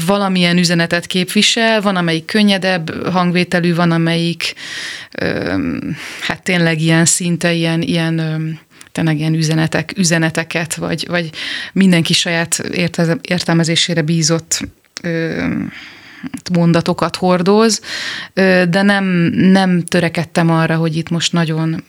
valamilyen 0.06 0.58
üzenetet 0.58 1.06
képvisel, 1.06 1.80
van 1.80 1.96
amelyik 1.96 2.24
könnyedebb 2.24 3.08
hangvételű, 3.10 3.74
van 3.74 3.90
amelyik 3.90 4.54
hát 6.20 6.42
tényleg 6.42 6.80
ilyen 6.80 7.04
szinte 7.04 7.52
ilyen, 7.52 7.82
ilyen 7.82 8.20
tényleg 8.92 9.18
ilyen 9.18 9.34
üzenetek, 9.34 9.92
üzeneteket, 9.96 10.74
vagy, 10.74 11.06
vagy 11.08 11.30
mindenki 11.72 12.12
saját 12.12 12.58
értelmezésére 13.22 14.02
bízott 14.02 14.60
mondatokat 16.52 17.16
hordoz, 17.16 17.80
de 18.68 18.82
nem, 18.82 19.04
nem 19.34 19.82
törekedtem 19.84 20.50
arra, 20.50 20.76
hogy 20.76 20.96
itt 20.96 21.08
most 21.08 21.32
nagyon 21.32 21.84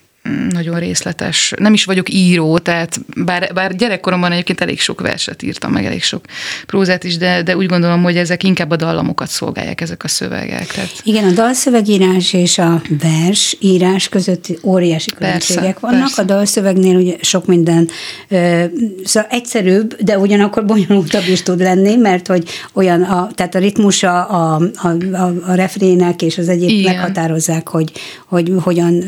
nagyon 0.50 0.80
részletes. 0.80 1.54
Nem 1.58 1.74
is 1.74 1.86
vagyok 1.86 2.10
író, 2.10 2.58
tehát 2.58 3.00
bár, 3.16 3.50
bár 3.54 3.76
gyerekkoromban 3.76 4.32
egyébként 4.32 4.62
elég 4.62 4.80
sok 4.80 5.02
verset 5.02 5.42
írtam, 5.42 5.72
meg 5.72 5.86
elég 5.86 6.04
sok 6.04 6.26
prózát 6.66 7.04
is, 7.04 7.18
de, 7.18 7.42
de 7.42 7.58
úgy 7.58 7.66
gondolom, 7.66 8.04
hogy 8.04 8.18
ezek 8.18 8.44
inkább 8.44 8.72
a 8.72 8.76
dallamokat 8.76 9.28
szolgálják, 9.28 9.82
ezek 9.82 10.04
a 10.04 10.08
szövegek. 10.08 10.68
Tehát... 10.68 10.92
Igen, 11.04 11.24
a 11.24 11.32
dalszövegírás 11.32 12.34
és 12.34 12.58
a 12.58 12.82
versírás 13.02 14.10
között 14.10 14.48
óriási 14.64 15.12
különbségek 15.12 15.80
vannak. 15.80 16.00
Persze. 16.00 16.22
A 16.22 16.26
dalszövegnél 16.26 16.96
ugye 16.96 17.16
sok 17.22 17.46
minden 17.46 17.90
szóval 19.04 19.30
egyszerűbb, 19.30 19.96
de 20.02 20.20
ugyanakkor 20.20 20.66
bonyolultabb 20.74 21.28
is 21.28 21.44
tud 21.44 21.60
lenni, 21.60 21.96
mert 21.96 22.28
hogy 22.28 22.50
olyan, 22.74 23.02
a, 23.02 23.30
tehát 23.36 23.56
a 23.56 23.60
ritmusa 23.60 24.24
a, 24.24 24.72
a, 24.76 25.16
a, 25.16 25.34
a 25.48 25.54
refrének 25.54 26.22
és 26.22 26.38
az 26.38 26.50
egyéb 26.50 26.70
Igen. 26.70 26.94
meghatározzák, 26.94 27.68
hogy, 27.68 27.92
hogy 28.28 28.52
hogyan 28.60 29.04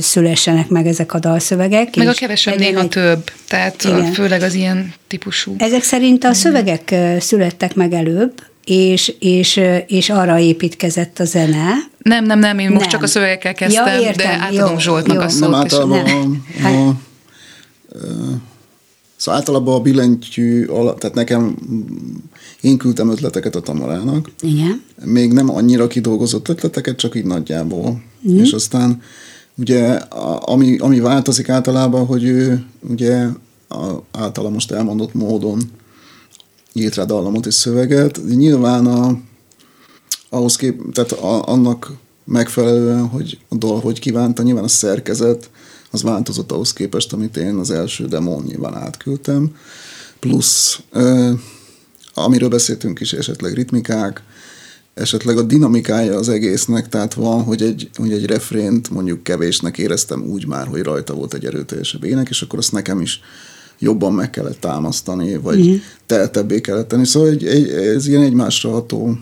szülessen 0.00 0.49
szülessenek 0.50 0.68
meg 0.68 0.86
ezek 0.86 1.14
a 1.14 1.18
dalszövegek. 1.18 1.96
Meg 1.96 2.08
a 2.08 2.12
kevesebb 2.12 2.58
néha 2.58 2.80
egy... 2.80 2.88
több, 2.88 3.30
tehát 3.48 3.84
Igen. 3.84 4.12
főleg 4.12 4.42
az 4.42 4.54
ilyen 4.54 4.92
típusú. 5.06 5.54
Ezek 5.58 5.82
szerint 5.82 6.24
a 6.24 6.34
szövegek 6.34 6.94
születtek 7.20 7.74
meg 7.74 7.92
előbb, 7.92 8.32
és, 8.64 9.14
és, 9.18 9.60
és 9.86 10.10
arra 10.10 10.38
építkezett 10.38 11.18
a 11.18 11.24
zene. 11.24 11.74
Nem, 11.98 12.24
nem, 12.24 12.38
nem, 12.38 12.58
én 12.58 12.66
nem. 12.66 12.74
most 12.74 12.88
csak 12.88 13.02
a 13.02 13.06
szövegekkel 13.06 13.54
kezdtem, 13.54 13.86
ja, 13.86 14.00
értem, 14.00 14.26
de 14.26 14.44
átadom 14.44 14.72
jó, 14.72 14.78
Zsoltnak 14.78 15.16
jó. 15.16 15.22
a 15.22 15.28
szót. 15.28 15.40
Nem, 15.40 15.54
általában 15.54 16.04
nem. 16.04 16.44
A, 16.64 16.68
a, 16.68 16.88
a, 16.88 16.94
Szóval 19.16 19.40
általában 19.40 19.74
a 19.74 19.80
billentyű 19.80 20.66
alatt, 20.66 20.98
tehát 20.98 21.16
nekem, 21.16 21.56
én 22.60 22.78
küldtem 22.78 23.10
ötleteket 23.10 23.54
a 23.54 23.60
Tamarának. 23.60 24.30
Igen. 24.40 24.82
Még 25.04 25.32
nem 25.32 25.50
annyira 25.50 25.86
kidolgozott 25.86 26.48
ötleteket, 26.48 26.96
csak 26.96 27.14
így 27.14 27.24
nagyjából. 27.24 28.02
Mm. 28.28 28.38
És 28.38 28.52
aztán 28.52 29.02
Ugye, 29.60 29.92
ami, 30.40 30.78
ami 30.78 31.00
változik 31.00 31.48
általában, 31.48 32.06
hogy 32.06 32.24
ő 32.24 32.64
ugye 32.88 33.26
a, 33.68 34.02
általa 34.12 34.48
most 34.48 34.70
elmondott 34.70 35.14
módon 35.14 35.70
írt 36.72 36.94
rá 36.94 37.04
dallamot 37.04 37.46
és 37.46 37.54
szöveget. 37.54 38.20
Nyilván 38.28 38.86
a, 38.86 39.18
ahhoz 40.28 40.56
kép, 40.56 40.92
tehát 40.92 41.12
a, 41.12 41.48
annak 41.48 41.92
megfelelően, 42.24 43.06
hogy 43.06 43.38
a 43.48 43.54
dal 43.54 43.80
hogy 43.80 43.98
kívánta, 43.98 44.42
nyilván 44.42 44.64
a 44.64 44.68
szerkezet 44.68 45.50
az 45.90 46.02
változott 46.02 46.52
ahhoz 46.52 46.72
képest, 46.72 47.12
amit 47.12 47.36
én 47.36 47.56
az 47.56 47.70
első 47.70 48.06
demón 48.06 48.42
nyilván 48.42 48.74
átküldtem. 48.74 49.56
Plusz, 50.18 50.80
ö, 50.90 51.32
amiről 52.14 52.48
beszéltünk 52.48 53.00
is, 53.00 53.12
esetleg 53.12 53.54
ritmikák, 53.54 54.22
esetleg 54.94 55.38
a 55.38 55.42
dinamikája 55.42 56.16
az 56.16 56.28
egésznek, 56.28 56.88
tehát 56.88 57.14
van, 57.14 57.42
hogy 57.42 57.62
egy, 57.62 57.90
hogy 57.94 58.12
egy 58.12 58.26
refrént 58.26 58.90
mondjuk 58.90 59.22
kevésnek 59.22 59.78
éreztem 59.78 60.22
úgy 60.22 60.46
már, 60.46 60.66
hogy 60.66 60.82
rajta 60.82 61.14
volt 61.14 61.34
egy 61.34 61.44
erőteljesebb 61.44 62.04
ének, 62.04 62.28
és 62.28 62.42
akkor 62.42 62.58
azt 62.58 62.72
nekem 62.72 63.00
is 63.00 63.20
jobban 63.78 64.12
meg 64.12 64.30
kellett 64.30 64.60
támasztani, 64.60 65.36
vagy 65.36 65.68
mm. 65.68 65.74
teltebbé 66.06 66.60
kellett 66.60 66.88
tenni. 66.88 67.06
Szóval 67.06 67.28
egy, 67.28 67.46
egy, 67.46 67.68
ez 67.68 68.06
ilyen 68.06 68.22
egymásra 68.22 68.70
ható, 68.70 69.18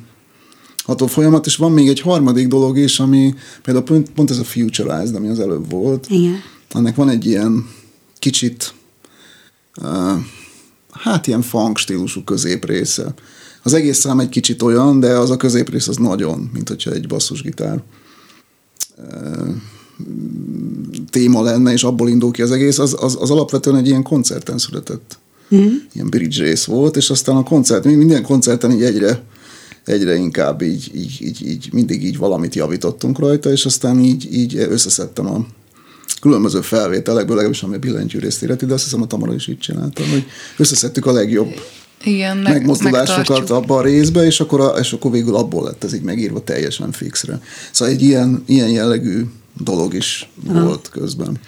ható 0.85 1.07
folyamat, 1.07 1.47
és 1.47 1.57
van 1.57 1.73
még 1.73 1.89
egy 1.89 2.01
harmadik 2.01 2.49
dolog 2.49 2.79
is, 2.79 3.01
ami 3.01 3.35
például 3.63 3.85
pont, 3.85 4.11
pont 4.11 4.31
ez 4.31 4.39
a 4.39 4.45
Futurized, 4.45 5.15
ami 5.15 5.29
az 5.29 5.41
előbb 5.41 5.71
volt. 5.71 6.07
Igen. 6.09 6.35
Annak 6.73 6.95
van 6.95 7.09
egy 7.09 7.27
ilyen 7.27 7.69
kicsit, 8.19 8.75
uh, 9.83 10.21
hát 10.91 11.27
ilyen 11.27 11.43
funk 11.43 11.79
stílusú 11.79 12.25
középrésze. 12.25 13.15
Az 13.69 13.75
egész 13.75 13.99
szám 13.99 14.21
egy 14.21 14.29
kicsit 14.29 14.63
olyan, 14.63 15.01
de 15.01 15.19
az 15.19 15.31
a 15.31 15.37
középrész 15.37 15.89
az 15.89 15.97
nagyon, 15.97 16.51
mint 16.53 16.69
hogyha 16.69 16.91
egy 16.91 17.07
basszusgitár 17.07 17.83
téma 21.11 21.43
lenne, 21.43 21.73
és 21.73 21.85
abból 21.85 22.09
indul 22.09 22.31
ki 22.31 22.43
az 22.43 22.51
egész, 22.51 22.79
az, 22.79 22.97
az, 23.01 23.17
az 23.21 23.31
alapvetően 23.31 23.77
egy 23.77 23.87
ilyen 23.87 24.03
koncerten 24.03 24.59
született. 24.59 25.19
Mm. 25.55 25.67
Ilyen 25.93 26.11
bridge 26.11 26.43
rész 26.43 26.65
volt, 26.65 26.97
és 26.97 27.11
aztán 27.11 27.37
a 27.37 27.43
koncert, 27.43 27.85
minden 27.85 28.23
koncerten 28.23 28.73
így 28.73 28.83
egyre, 28.83 29.23
egyre 29.85 30.17
inkább 30.17 30.63
így, 30.63 30.91
így, 30.95 31.17
így, 31.21 31.47
így, 31.47 31.69
mindig 31.73 32.05
így 32.05 32.19
valamit 32.19 32.55
javítottunk 32.55 33.19
rajta, 33.19 33.51
és 33.51 33.65
aztán 33.65 33.99
így, 33.99 34.35
így 34.35 34.57
összeszedtem 34.57 35.27
a 35.27 35.47
különböző 36.21 36.61
felvételekből, 36.61 37.35
legalábbis 37.35 37.63
ami 37.63 37.75
a 37.75 37.79
billentyűrészt 37.79 38.43
illeti, 38.43 38.67
de 38.67 38.75
azt 38.75 38.85
hiszem 38.85 39.03
a 39.03 39.07
Tamara 39.07 39.35
is 39.35 39.47
így 39.47 39.59
csinálta, 39.59 40.03
hogy 40.07 40.27
összeszedtük 40.57 41.07
a 41.07 41.13
legjobb 41.13 41.51
igen, 42.05 42.37
meg, 42.37 42.53
megmozdulásokat 42.53 43.51
abba 43.51 43.77
a 43.77 43.83
részbe, 43.83 44.25
és 44.25 44.41
akkor, 44.41 44.61
a, 44.61 44.67
és 44.67 44.93
akkor 44.93 45.11
végül 45.11 45.37
abból 45.37 45.65
lett 45.65 45.85
ez 45.85 45.95
így 45.95 46.03
megírva 46.03 46.45
teljesen 46.45 46.93
fixre. 46.93 47.41
Szóval 47.71 47.95
egy 47.95 48.03
ilyen, 48.03 48.43
ilyen 48.47 48.69
jellegű 48.69 49.25
dolog 49.65 49.95
is 49.95 50.31
Aha. 50.49 50.65
volt 50.65 50.89
közben. 50.89 51.39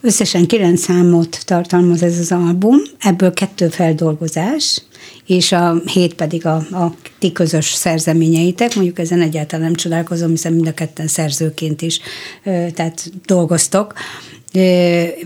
Összesen 0.00 0.46
kilenc 0.46 0.80
számot 0.80 1.38
tartalmaz 1.44 2.02
ez 2.02 2.18
az 2.18 2.32
album, 2.32 2.76
ebből 3.00 3.32
kettő 3.32 3.68
feldolgozás, 3.68 4.82
és 5.26 5.52
a 5.52 5.82
hét 5.84 6.14
pedig 6.14 6.46
a, 6.46 6.54
a 6.54 6.94
ti 7.18 7.32
közös 7.32 7.72
szerzeményeitek. 7.72 8.74
Mondjuk 8.74 8.98
ezen 8.98 9.20
egyáltalán 9.20 9.64
nem 9.64 9.74
csodálkozom, 9.74 10.30
hiszen 10.30 10.52
mind 10.52 10.66
a 10.66 10.74
ketten 10.74 11.06
szerzőként 11.06 11.82
is 11.82 12.00
tehát 12.44 13.10
dolgoztok. 13.26 13.94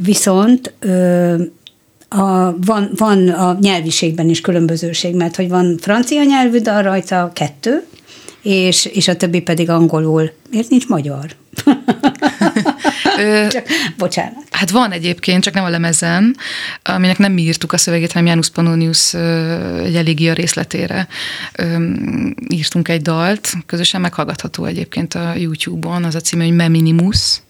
Viszont 0.00 0.74
a, 2.08 2.58
van, 2.58 2.90
van 2.96 3.28
a 3.28 3.56
nyelviségben 3.60 4.28
is 4.28 4.40
különbözőség, 4.40 5.14
mert 5.14 5.36
hogy 5.36 5.48
van 5.48 5.78
francia 5.80 6.22
nyelvű 6.22 6.58
dal 6.58 6.82
rajta, 6.82 7.30
kettő, 7.34 7.86
és, 8.42 8.84
és 8.84 9.08
a 9.08 9.16
többi 9.16 9.40
pedig 9.40 9.70
angolul. 9.70 10.32
Miért 10.50 10.68
nincs 10.68 10.88
magyar? 10.88 11.26
csak, 13.50 13.66
bocsánat. 13.96 14.44
Hát 14.50 14.70
van 14.70 14.92
egyébként, 14.92 15.42
csak 15.42 15.54
nem 15.54 15.64
a 15.64 15.68
lemezen, 15.68 16.36
aminek 16.82 17.18
nem 17.18 17.32
mi 17.32 17.42
írtuk 17.42 17.72
a 17.72 17.76
szövegét, 17.76 18.12
hanem 18.12 18.28
Janus 18.28 18.50
Pannonius 18.50 19.14
egy 19.84 19.96
elégia 19.96 20.32
részletére 20.32 21.08
írtunk 22.48 22.88
egy 22.88 23.02
dalt, 23.02 23.52
közösen 23.66 24.00
meghallgatható 24.00 24.64
egyébként 24.64 25.14
a 25.14 25.34
YouTube-on, 25.36 26.04
az 26.04 26.14
a 26.14 26.20
címe, 26.20 26.44
hogy 26.44 26.54
Meminimus. 26.54 27.40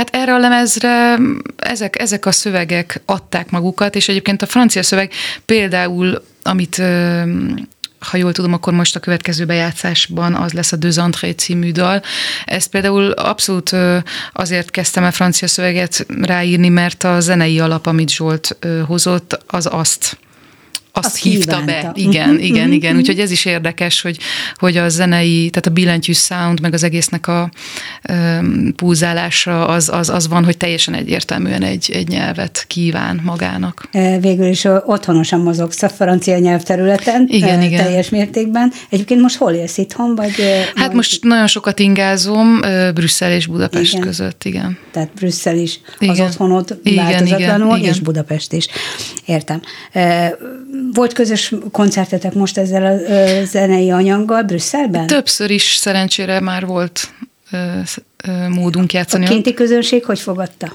Hát 0.00 0.14
erre 0.14 0.34
a 0.34 0.38
lemezre 0.38 1.18
ezek, 1.56 2.00
ezek 2.00 2.26
a 2.26 2.32
szövegek 2.32 3.00
adták 3.04 3.50
magukat, 3.50 3.94
és 3.94 4.08
egyébként 4.08 4.42
a 4.42 4.46
francia 4.46 4.82
szöveg 4.82 5.12
például, 5.44 6.22
amit 6.42 6.82
ha 7.98 8.16
jól 8.16 8.32
tudom, 8.32 8.52
akkor 8.52 8.72
most 8.72 8.96
a 8.96 9.00
következő 9.00 9.44
bejátszásban 9.44 10.34
az 10.34 10.52
lesz 10.52 10.72
a 10.72 10.76
Deux 10.76 10.96
Entrées 10.96 11.34
című 11.36 11.72
dal. 11.72 12.02
Ezt 12.44 12.70
például 12.70 13.10
abszolút 13.10 13.76
azért 14.32 14.70
kezdtem 14.70 15.04
el 15.04 15.12
francia 15.12 15.48
szöveget 15.48 16.06
ráírni, 16.20 16.68
mert 16.68 17.04
a 17.04 17.20
zenei 17.20 17.60
alap, 17.60 17.86
amit 17.86 18.10
Zsolt 18.10 18.56
hozott, 18.86 19.44
az 19.46 19.68
azt 19.70 20.18
azt, 20.92 21.06
azt 21.06 21.16
hívta 21.16 21.58
kívánta. 21.58 21.92
be. 21.92 21.92
Igen, 21.94 22.28
uh-huh, 22.28 22.44
igen, 22.44 22.60
uh-huh. 22.60 22.74
igen. 22.74 22.96
Úgyhogy 22.96 23.18
ez 23.18 23.30
is 23.30 23.44
érdekes, 23.44 24.00
hogy, 24.00 24.18
hogy 24.54 24.76
a 24.76 24.88
zenei, 24.88 25.50
tehát 25.50 25.66
a 25.66 25.70
billentyű 25.70 26.12
sound, 26.12 26.60
meg 26.60 26.74
az 26.74 26.82
egésznek 26.82 27.26
a 27.26 27.50
um, 28.08 28.74
pulzálása 28.74 29.66
az, 29.66 29.88
az, 29.88 30.08
az 30.08 30.28
van, 30.28 30.44
hogy 30.44 30.56
teljesen 30.56 30.94
egyértelműen 30.94 31.62
egy, 31.62 31.90
egy 31.94 32.08
nyelvet 32.08 32.64
kíván 32.66 33.20
magának. 33.24 33.88
Végül 34.20 34.46
is 34.46 34.64
otthonosan 34.64 35.40
mozogsz 35.40 35.82
a 35.82 35.88
francia 35.88 36.38
nyelvterületen. 36.38 37.26
Igen, 37.30 37.62
igen. 37.62 37.84
Teljes 37.84 38.08
mértékben. 38.08 38.72
Egyébként 38.88 39.20
most 39.20 39.36
hol 39.36 39.52
élsz 39.52 39.78
itthon? 39.78 40.14
Vagy, 40.14 40.34
hát 40.74 40.86
vagy... 40.86 40.96
most 40.96 41.24
nagyon 41.24 41.46
sokat 41.46 41.78
ingázom 41.78 42.60
Brüsszel 42.94 43.32
és 43.32 43.46
Budapest 43.46 43.92
igen. 43.92 44.06
között, 44.06 44.44
igen. 44.44 44.78
Tehát 44.92 45.10
Brüsszel 45.14 45.56
is 45.56 45.80
igen. 45.98 46.14
az 46.14 46.20
otthonod 46.20 46.78
igen, 46.82 47.04
változatlanul, 47.04 47.76
igen, 47.76 47.88
és 47.88 47.90
igen. 47.90 48.02
Budapest 48.02 48.52
is. 48.52 48.66
Értem 49.24 49.60
volt 50.92 51.12
közös 51.12 51.54
koncertetek 51.72 52.34
most 52.34 52.58
ezzel 52.58 52.84
a 52.84 53.44
zenei 53.44 53.90
anyaggal 53.90 54.42
Brüsszelben? 54.42 55.06
Többször 55.06 55.50
is 55.50 55.76
szerencsére 55.80 56.40
már 56.40 56.66
volt 56.66 57.12
módunk 58.48 58.92
játszani. 58.92 59.24
A 59.24 59.28
kinti 59.28 59.54
közönség 59.54 60.04
hogy 60.04 60.20
fogadta? 60.20 60.74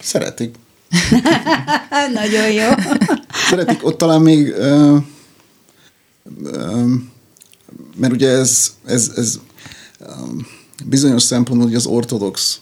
Szeretik. 0.00 0.54
Nagyon 2.14 2.52
jó. 2.52 2.68
Szeretik, 3.48 3.86
ott 3.86 3.98
talán 3.98 4.20
még 4.20 4.54
uh, 4.58 4.96
uh, 6.42 6.90
mert 7.96 8.12
ugye 8.12 8.28
ez, 8.28 8.72
ez, 8.84 9.12
ez 9.16 9.38
bizonyos 10.84 11.22
szempontból 11.22 11.68
hogy 11.68 11.76
az 11.76 11.86
ortodox 11.86 12.58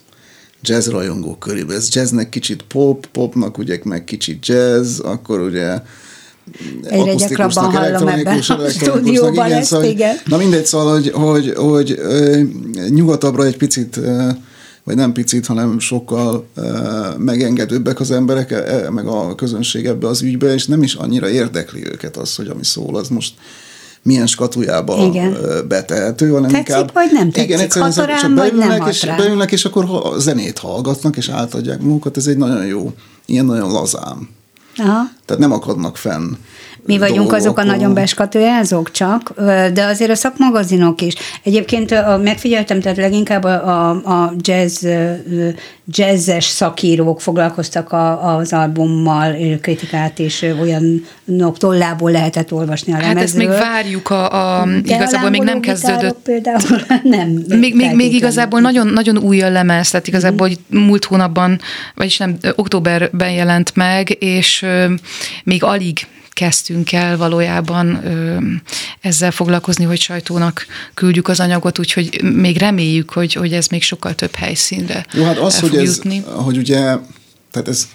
jazz 0.63 0.89
rajongók 0.89 1.39
körében. 1.39 1.77
Ez 1.77 1.95
jazznek 1.95 2.29
kicsit 2.29 2.63
pop, 2.63 3.07
popnak 3.07 3.59
ugye 3.59 3.81
meg 3.85 4.05
kicsit 4.05 4.47
jazz, 4.47 5.01
akkor 5.01 5.41
ugye 5.41 5.81
Egyre 6.83 7.15
gyakrabban 7.15 7.65
hallom 7.65 8.09
ebben 8.09 8.39
a 8.39 8.69
stúdióban 8.81 9.47
igen, 9.47 9.59
ezt, 9.59 9.69
szóval, 9.69 9.87
igen. 9.87 10.17
Na 10.25 10.37
mindegy, 10.37 10.67
szóval, 10.67 10.93
hogy, 10.93 11.11
hogy, 11.11 11.55
hogy 11.57 12.01
nyugatabbra 12.89 13.45
egy 13.45 13.57
picit 13.57 14.01
vagy 14.85 14.97
nem 14.97 15.13
picit, 15.13 15.47
hanem 15.47 15.79
sokkal 15.79 16.49
megengedőbbek 17.19 18.01
az 18.01 18.11
emberek, 18.11 18.51
e, 18.51 18.57
e, 18.57 18.91
meg 18.91 19.07
a 19.07 19.35
közönség 19.35 19.87
ebbe 19.87 20.07
az 20.07 20.23
ügybe, 20.23 20.53
és 20.53 20.67
nem 20.67 20.83
is 20.83 20.95
annyira 20.95 21.29
érdekli 21.29 21.87
őket 21.87 22.17
az, 22.17 22.37
hogy 22.37 22.49
ami 22.49 22.65
szól, 22.65 22.97
az 22.97 23.09
most 23.09 23.35
milyen 24.03 24.27
skatujába 24.27 25.05
igen. 25.05 25.37
betehető, 25.69 26.31
hanem 26.31 26.51
tetszik, 26.51 26.69
inkább... 26.69 26.93
vagy 26.93 27.09
nem 27.13 27.31
tetszik, 27.31 27.49
igen, 27.49 27.61
egyszerűen 27.61 27.93
hat 27.93 28.19
csak 28.21 28.35
beülnek, 28.35 28.79
nem 28.79 28.89
és, 28.89 29.07
beülnek, 29.17 29.53
és 29.53 29.65
akkor 29.65 30.15
zenét 30.19 30.59
hallgatnak, 30.59 31.17
és 31.17 31.29
átadják 31.29 31.81
magukat, 31.81 32.17
ez 32.17 32.27
egy 32.27 32.37
nagyon 32.37 32.67
jó, 32.67 32.93
ilyen 33.27 33.45
nagyon 33.45 33.73
lazám. 33.73 34.29
Aha. 34.77 35.11
Tehát 35.25 35.43
nem 35.43 35.53
akadnak 35.53 35.97
fenn 35.97 36.33
mi 36.87 36.99
vagyunk 36.99 37.19
dolgok. 37.19 37.37
azok 37.37 37.59
a 37.59 37.65
nagyon 37.65 37.95
beskatujázók 37.95 38.91
csak, 38.91 39.33
de 39.73 39.85
azért 39.85 40.11
a 40.11 40.15
szakmagazinok 40.15 41.01
is. 41.01 41.15
Egyébként 41.43 41.95
megfigyeltem, 42.23 42.81
tehát 42.81 42.97
leginkább 42.99 43.45
a, 43.45 43.89
a, 43.89 43.91
a 43.91 44.35
jazz, 44.41 44.87
jazzes 45.87 46.45
szakírók 46.45 47.21
foglalkoztak 47.21 47.93
a, 47.93 48.37
az 48.37 48.53
albummal, 48.53 49.37
kritikát 49.61 50.19
is 50.19 50.43
olyan 50.43 51.07
tollából 51.59 52.11
lehetett 52.11 52.53
olvasni 52.53 52.93
a 52.93 52.97
lemezről. 52.97 53.17
Hát 53.17 53.25
ezt 53.25 53.37
még 53.37 53.49
várjuk, 53.49 54.11
a, 54.11 54.61
a, 54.61 54.69
igazából 54.83 55.31
még 55.31 55.43
nem 55.43 55.61
kezdődött. 55.61 56.19
Például 56.23 56.81
nem. 57.03 57.29
Még, 57.49 57.75
még, 57.77 57.95
még 57.95 58.15
igazából 58.15 58.61
nagyon, 58.61 58.87
nagyon 58.87 59.19
új 59.19 59.43
a 59.43 59.51
lemez, 59.51 59.91
tehát 59.91 60.07
igazából 60.07 60.49
mm. 60.49 60.79
múlt 60.79 61.05
hónapban, 61.05 61.61
vagyis 61.95 62.17
nem, 62.17 62.37
októberben 62.57 63.31
jelent 63.31 63.73
meg, 63.75 64.17
és 64.21 64.67
még 65.45 65.65
alig 65.65 66.07
kezdtünk 66.43 66.93
el 66.93 67.17
valójában 67.17 68.07
ö, 68.07 68.37
ezzel 69.01 69.31
foglalkozni, 69.31 69.85
hogy 69.85 70.01
sajtónak 70.01 70.67
küldjük 70.95 71.29
az 71.29 71.41
anyagot, 71.41 71.79
úgyhogy 71.79 72.23
még 72.23 72.57
reméljük, 72.57 73.11
hogy, 73.11 73.33
hogy 73.33 73.53
ez 73.53 73.67
még 73.67 73.83
sokkal 73.83 74.15
több 74.15 74.35
helyszínre 74.35 75.07
Jó, 75.13 75.25
hát 75.25 75.39
az, 75.39 75.61
hogy 75.61 75.77
ez, 75.77 75.97
jutni. 75.97 76.25
hogy 76.27 76.57
ugye, 76.57 76.79
tehát 77.51 77.69
ez, 77.69 77.89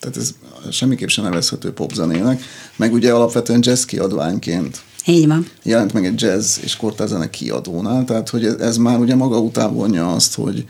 tehát 0.00 0.16
ez 0.16 0.34
semmiképp 0.70 1.08
sem 1.08 1.24
nevezhető 1.24 1.72
popzenének, 1.72 2.42
meg 2.76 2.92
ugye 2.92 3.12
alapvetően 3.12 3.60
jazz 3.62 3.84
kiadványként 3.84 4.80
így 5.06 5.26
van. 5.26 5.46
Jelent 5.62 5.92
meg 5.92 6.04
egy 6.04 6.20
jazz 6.20 6.58
és 6.62 6.76
kortázene 6.76 7.30
kiadónál, 7.30 8.04
tehát 8.04 8.28
hogy 8.28 8.44
ez, 8.44 8.54
ez 8.54 8.76
már 8.76 8.98
ugye 8.98 9.14
maga 9.14 9.38
után 9.38 9.74
vonja 9.74 10.12
azt, 10.12 10.34
hogy, 10.34 10.64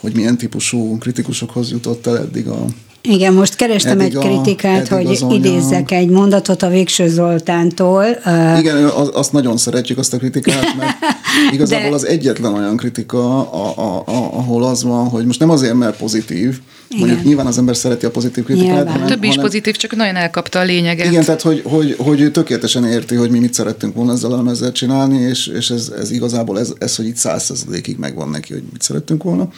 hogy 0.00 0.14
milyen 0.14 0.38
típusú 0.38 0.98
kritikusokhoz 0.98 1.70
jutott 1.70 2.06
el 2.06 2.18
eddig 2.18 2.48
a, 2.48 2.64
igen, 3.02 3.32
most 3.32 3.56
kerestem 3.56 4.00
eddig 4.00 4.16
egy 4.16 4.22
kritikát, 4.22 4.92
a, 4.92 4.94
hogy 4.94 5.24
idézzek 5.30 5.90
egy 5.90 6.08
mondatot 6.08 6.62
a 6.62 6.68
Végső 6.68 7.08
Zoltántól. 7.08 8.04
Igen, 8.58 8.84
azt 9.12 9.32
nagyon 9.32 9.56
szeretjük 9.56 9.98
azt 9.98 10.12
a 10.12 10.16
kritikát, 10.16 10.76
mert 10.76 10.96
igazából 11.54 11.88
De... 11.88 11.94
az 11.94 12.06
egyetlen 12.06 12.54
olyan 12.54 12.76
kritika, 12.76 13.50
a, 13.50 13.72
a, 13.76 13.98
a, 14.06 14.38
ahol 14.38 14.64
az 14.64 14.82
van, 14.82 15.08
hogy 15.08 15.26
most 15.26 15.40
nem 15.40 15.50
azért, 15.50 15.74
mert 15.74 15.96
pozitív, 15.96 16.60
igen. 16.88 17.06
Mondjuk 17.06 17.26
nyilván 17.26 17.46
az 17.46 17.58
ember 17.58 17.76
szereti 17.76 18.06
a 18.06 18.10
pozitív 18.10 18.44
kritikát. 18.44 18.88
Hanem, 18.88 19.06
Több 19.06 19.22
is 19.22 19.28
hanem, 19.28 19.44
pozitív, 19.44 19.76
csak 19.76 19.96
nagyon 19.96 20.16
elkapta 20.16 20.58
a 20.58 20.62
lényeget. 20.62 21.06
Igen, 21.06 21.24
tehát 21.24 21.42
hogy, 21.42 21.62
hogy, 21.64 21.94
hogy 21.98 22.32
tökéletesen 22.32 22.84
érti, 22.84 23.14
hogy 23.14 23.30
mi 23.30 23.38
mit 23.38 23.54
szerettünk 23.54 23.94
volna 23.94 24.12
ezzel 24.12 24.32
a 24.32 24.36
lemezzel 24.36 24.72
csinálni, 24.72 25.20
és, 25.20 25.46
és 25.46 25.70
ez, 25.70 25.92
ez 25.98 26.10
igazából 26.10 26.58
ez, 26.58 26.72
ez, 26.78 26.96
hogy 26.96 27.06
itt 27.06 27.16
százszerzadékig 27.16 27.96
megvan 27.98 28.28
neki, 28.28 28.52
hogy 28.52 28.62
mit 28.72 28.82
szerettünk 28.82 29.22
volna 29.22 29.48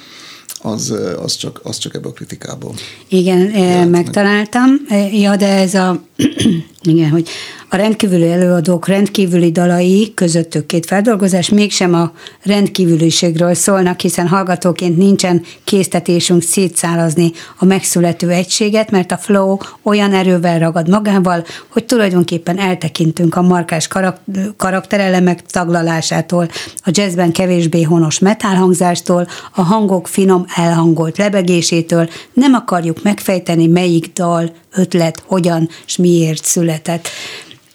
az, 0.62 0.94
az, 1.22 1.36
csak, 1.36 1.60
az 1.62 1.78
csak 1.78 1.94
ebbe 1.94 2.08
a 2.08 2.12
kritikából. 2.12 2.74
Igen, 3.08 3.40
megtaláltam. 3.88 4.68
Ja, 5.12 5.36
de 5.36 5.46
ez 5.46 5.74
a, 5.74 6.02
igen, 6.82 7.10
hogy 7.10 7.28
a 7.72 7.76
rendkívüli 7.76 8.30
előadók 8.30 8.88
rendkívüli 8.88 9.50
dalai 9.50 10.12
közöttük 10.14 10.66
két 10.66 10.86
feldolgozás 10.86 11.48
mégsem 11.48 11.94
a 11.94 12.12
rendkívüliségről 12.42 13.54
szólnak, 13.54 14.00
hiszen 14.00 14.28
hallgatóként 14.28 14.96
nincsen 14.96 15.42
késztetésünk 15.64 16.42
szétszálazni 16.42 17.32
a 17.58 17.64
megszülető 17.64 18.30
egységet, 18.30 18.90
mert 18.90 19.12
a 19.12 19.16
flow 19.16 19.56
olyan 19.82 20.12
erővel 20.12 20.58
ragad 20.58 20.88
magával, 20.88 21.44
hogy 21.68 21.84
tulajdonképpen 21.84 22.58
eltekintünk 22.58 23.34
a 23.34 23.42
markás 23.42 23.88
karak- 23.88 24.20
karakterelemek 24.56 25.42
taglalásától, 25.42 26.48
a 26.84 26.90
jazzben 26.92 27.32
kevésbé 27.32 27.82
honos 27.82 28.18
metálhangzástól, 28.18 29.26
a 29.54 29.62
hangok 29.62 30.08
finom 30.08 30.44
elhangolt 30.56 31.18
lebegésétől, 31.18 32.08
nem 32.32 32.54
akarjuk 32.54 33.02
megfejteni, 33.02 33.66
melyik 33.66 34.12
dal, 34.12 34.52
ötlet, 34.74 35.22
hogyan 35.26 35.68
és 35.86 35.96
miért 35.96 36.44
született 36.44 37.08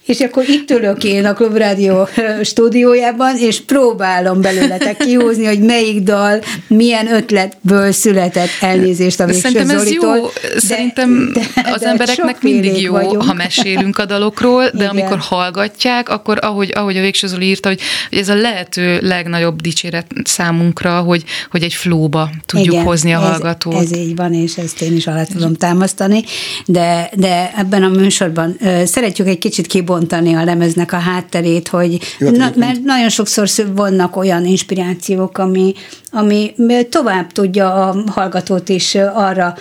És 0.05 0.19
akkor 0.19 0.43
itt 0.47 0.71
ülök 0.71 1.03
én 1.03 1.25
a 1.25 1.33
Klubrádió 1.33 2.07
stúdiójában, 2.43 3.37
és 3.37 3.61
próbálom 3.61 4.41
belőletek 4.41 4.97
kihúzni, 4.97 5.45
hogy 5.45 5.59
melyik 5.59 6.01
dal 6.01 6.41
milyen 6.67 7.13
ötletből 7.13 7.91
született 7.91 8.49
elnézést 8.61 9.19
a 9.19 9.25
végső 9.25 9.39
Szerintem 9.39 9.69
ez 9.69 9.83
Zolitól, 9.83 10.15
jó. 10.15 10.23
De, 10.23 10.59
Szerintem 10.59 11.31
de, 11.33 11.39
de, 11.55 11.71
az 11.71 11.81
de 11.81 11.87
embereknek 11.87 12.41
mindig 12.41 12.81
jó, 12.81 12.91
vagyunk. 12.91 13.23
ha 13.23 13.33
mesélünk 13.33 13.97
a 13.97 14.05
dalokról, 14.05 14.63
de 14.63 14.83
Igen. 14.83 14.87
amikor 14.89 15.17
hallgatják, 15.17 16.09
akkor 16.09 16.37
ahogy, 16.41 16.71
ahogy 16.75 16.97
a 16.97 17.01
végső 17.01 17.27
Zoli 17.27 17.45
írta, 17.45 17.67
hogy, 17.67 17.79
hogy 18.09 18.17
ez 18.17 18.29
a 18.29 18.35
lehető 18.35 18.99
legnagyobb 19.01 19.61
dicséret 19.61 20.07
számunkra, 20.23 20.99
hogy, 20.99 21.23
hogy 21.51 21.63
egy 21.63 21.73
flóba 21.73 22.29
tudjuk 22.45 22.73
Igen, 22.73 22.85
hozni 22.85 23.13
a 23.13 23.17
ez, 23.17 23.23
hallgatót. 23.23 23.81
Ez 23.81 23.95
így 23.95 24.15
van, 24.15 24.33
és 24.33 24.57
ezt 24.57 24.81
én 24.81 24.95
is 24.95 25.07
alá 25.07 25.23
tudom 25.23 25.53
támasztani, 25.53 26.23
de, 26.65 27.09
de 27.15 27.51
ebben 27.57 27.83
a 27.83 27.89
műsorban 27.89 28.57
szeretjük 28.85 29.27
egy 29.27 29.37
kicsit 29.37 29.67
kibontani 29.67 29.93
kibontani 29.95 30.33
a 30.33 30.43
lemeznek 30.43 30.93
a 30.93 30.97
hátterét, 30.97 31.67
hogy 31.67 31.99
Jó, 32.19 32.29
na, 32.29 32.51
mert 32.55 32.83
nagyon 32.83 33.09
sokszor 33.09 33.47
vannak 33.75 34.15
olyan 34.15 34.45
inspirációk, 34.45 35.37
ami, 35.37 35.73
ami 36.11 36.55
tovább 36.89 37.31
tudja 37.31 37.73
a 37.73 38.03
hallgatót 38.11 38.69
is 38.69 38.95
arra 39.13 39.55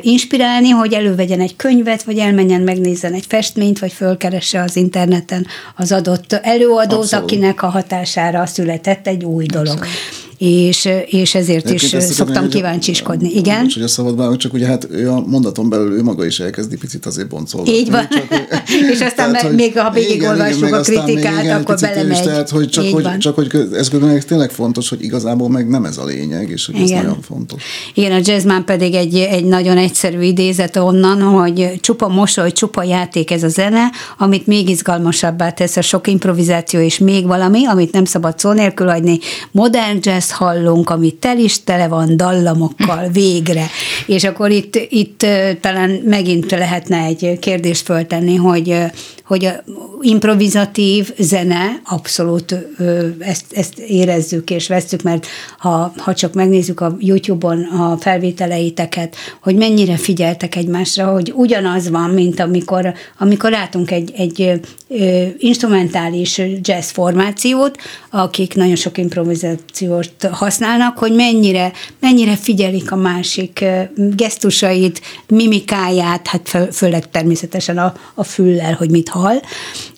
inspirálni, 0.00 0.68
hogy 0.68 0.92
elővegyen 0.92 1.40
egy 1.40 1.56
könyvet, 1.56 2.02
vagy 2.02 2.18
elmenjen 2.18 2.60
megnézzen 2.60 3.12
egy 3.12 3.24
festményt, 3.28 3.78
vagy 3.78 3.92
fölkeresse 3.92 4.62
az 4.62 4.76
interneten 4.76 5.46
az 5.76 5.92
adott 5.92 6.32
előadót, 6.32 6.98
Abszolút. 6.98 7.24
akinek 7.24 7.62
a 7.62 7.66
hatására 7.66 8.46
született 8.46 9.06
egy 9.06 9.24
új 9.24 9.46
dolog. 9.46 9.68
Abszolút 9.68 10.27
és, 10.38 10.88
és 11.06 11.34
ezért 11.34 11.66
Egyébként 11.66 12.02
is 12.02 12.02
szoktam 12.02 12.34
tudom, 12.34 12.48
kíváncsiskodni. 12.48 13.30
Igen? 13.34 13.62
Bocs, 13.62 13.74
hogy 13.74 13.82
a 13.82 13.88
szabad 13.88 14.36
csak 14.36 14.52
ugye 14.52 14.66
hát 14.66 14.86
ő 14.90 15.10
a 15.10 15.20
mondaton 15.26 15.68
belül 15.68 15.92
ő 15.92 16.02
maga 16.02 16.24
is 16.26 16.40
elkezdi 16.40 16.76
picit 16.76 17.06
azért 17.06 17.28
boncolgatni. 17.28 17.78
Így 17.78 17.90
van. 17.90 18.08
Csak, 18.08 18.24
és 18.92 19.00
aztán 19.00 19.32
tehát, 19.32 19.52
még 19.52 19.78
ha 19.78 19.90
végigolvassuk 19.90 20.72
a 20.72 20.80
kritikát, 20.80 21.42
igen, 21.42 21.60
akkor 21.60 21.76
belemegy. 21.80 22.10
Is, 22.10 22.20
tehát, 22.20 22.48
hogy 22.48 22.68
csak, 22.68 22.84
hogy, 22.92 23.18
csak 23.18 23.34
hogy 23.34 23.68
ez 23.72 23.90
tényleg 24.26 24.50
fontos, 24.50 24.88
hogy 24.88 25.02
igazából 25.02 25.48
meg 25.48 25.68
nem 25.68 25.84
ez 25.84 25.98
a 25.98 26.04
lényeg, 26.04 26.50
és 26.50 26.66
hogy 26.66 26.74
igen. 26.74 26.98
ez 26.98 27.02
nagyon 27.02 27.22
fontos. 27.22 27.62
Igen, 27.94 28.12
a 28.12 28.20
jazzman 28.22 28.64
pedig 28.64 28.94
egy, 28.94 29.16
egy 29.16 29.44
nagyon 29.44 29.76
egyszerű 29.76 30.20
idézet 30.20 30.76
onnan, 30.76 31.22
hogy 31.22 31.80
csupa 31.80 32.08
mosoly, 32.08 32.52
csupa 32.52 32.82
játék 32.82 33.30
ez 33.30 33.42
a 33.42 33.48
zene, 33.48 33.90
amit 34.18 34.46
még 34.46 34.68
izgalmasabbá 34.68 35.50
tesz 35.50 35.76
a 35.76 35.82
sok 35.82 36.06
improvizáció, 36.06 36.80
és 36.80 36.98
még 36.98 37.26
valami, 37.26 37.66
amit 37.66 37.92
nem 37.92 38.04
szabad 38.04 38.38
szó 38.38 38.52
nélkül 38.52 38.86
hagyni. 38.86 39.18
Modern 39.50 39.98
jazz 40.00 40.27
hallunk, 40.30 40.90
ami 40.90 41.10
tel 41.12 41.38
is 41.38 41.64
tele 41.64 41.88
van 41.88 42.16
dallamokkal 42.16 43.08
végre. 43.08 43.66
És 44.08 44.24
akkor 44.24 44.50
itt, 44.50 44.86
itt 44.88 45.26
talán 45.60 45.90
megint 45.90 46.50
lehetne 46.50 46.98
egy 46.98 47.38
kérdést 47.38 47.84
föltenni, 47.84 48.34
hogy, 48.34 48.76
hogy 49.24 49.44
a 49.44 49.64
improvizatív 50.00 51.12
zene, 51.18 51.80
abszolút 51.84 52.54
ezt, 53.18 53.44
ezt 53.50 53.78
érezzük 53.78 54.50
és 54.50 54.68
vesztük, 54.68 55.02
mert 55.02 55.26
ha, 55.58 55.92
ha 55.96 56.14
csak 56.14 56.34
megnézzük 56.34 56.80
a 56.80 56.96
YouTube-on 56.98 57.64
a 57.64 57.96
felvételeiteket, 57.96 59.16
hogy 59.42 59.56
mennyire 59.56 59.96
figyeltek 59.96 60.56
egymásra, 60.56 61.12
hogy 61.12 61.32
ugyanaz 61.36 61.90
van, 61.90 62.10
mint 62.10 62.40
amikor, 62.40 62.94
amikor 63.18 63.50
látunk 63.50 63.90
egy, 63.90 64.12
egy 64.16 64.60
instrumentális 65.38 66.40
jazz 66.62 66.90
formációt, 66.90 67.76
akik 68.10 68.54
nagyon 68.54 68.76
sok 68.76 68.98
improvizációt 68.98 70.28
használnak, 70.30 70.98
hogy 70.98 71.12
mennyire, 71.12 71.72
mennyire 72.00 72.36
figyelik 72.36 72.92
a 72.92 72.96
másik 72.96 73.64
gesztusait, 73.98 75.00
mimikáját, 75.26 76.26
hát 76.26 76.48
fő, 76.48 76.68
főleg 76.72 77.10
természetesen 77.10 77.78
a, 77.78 77.94
a 78.14 78.24
füllel, 78.24 78.72
hogy 78.72 78.90
mit 78.90 79.08
hall, 79.08 79.40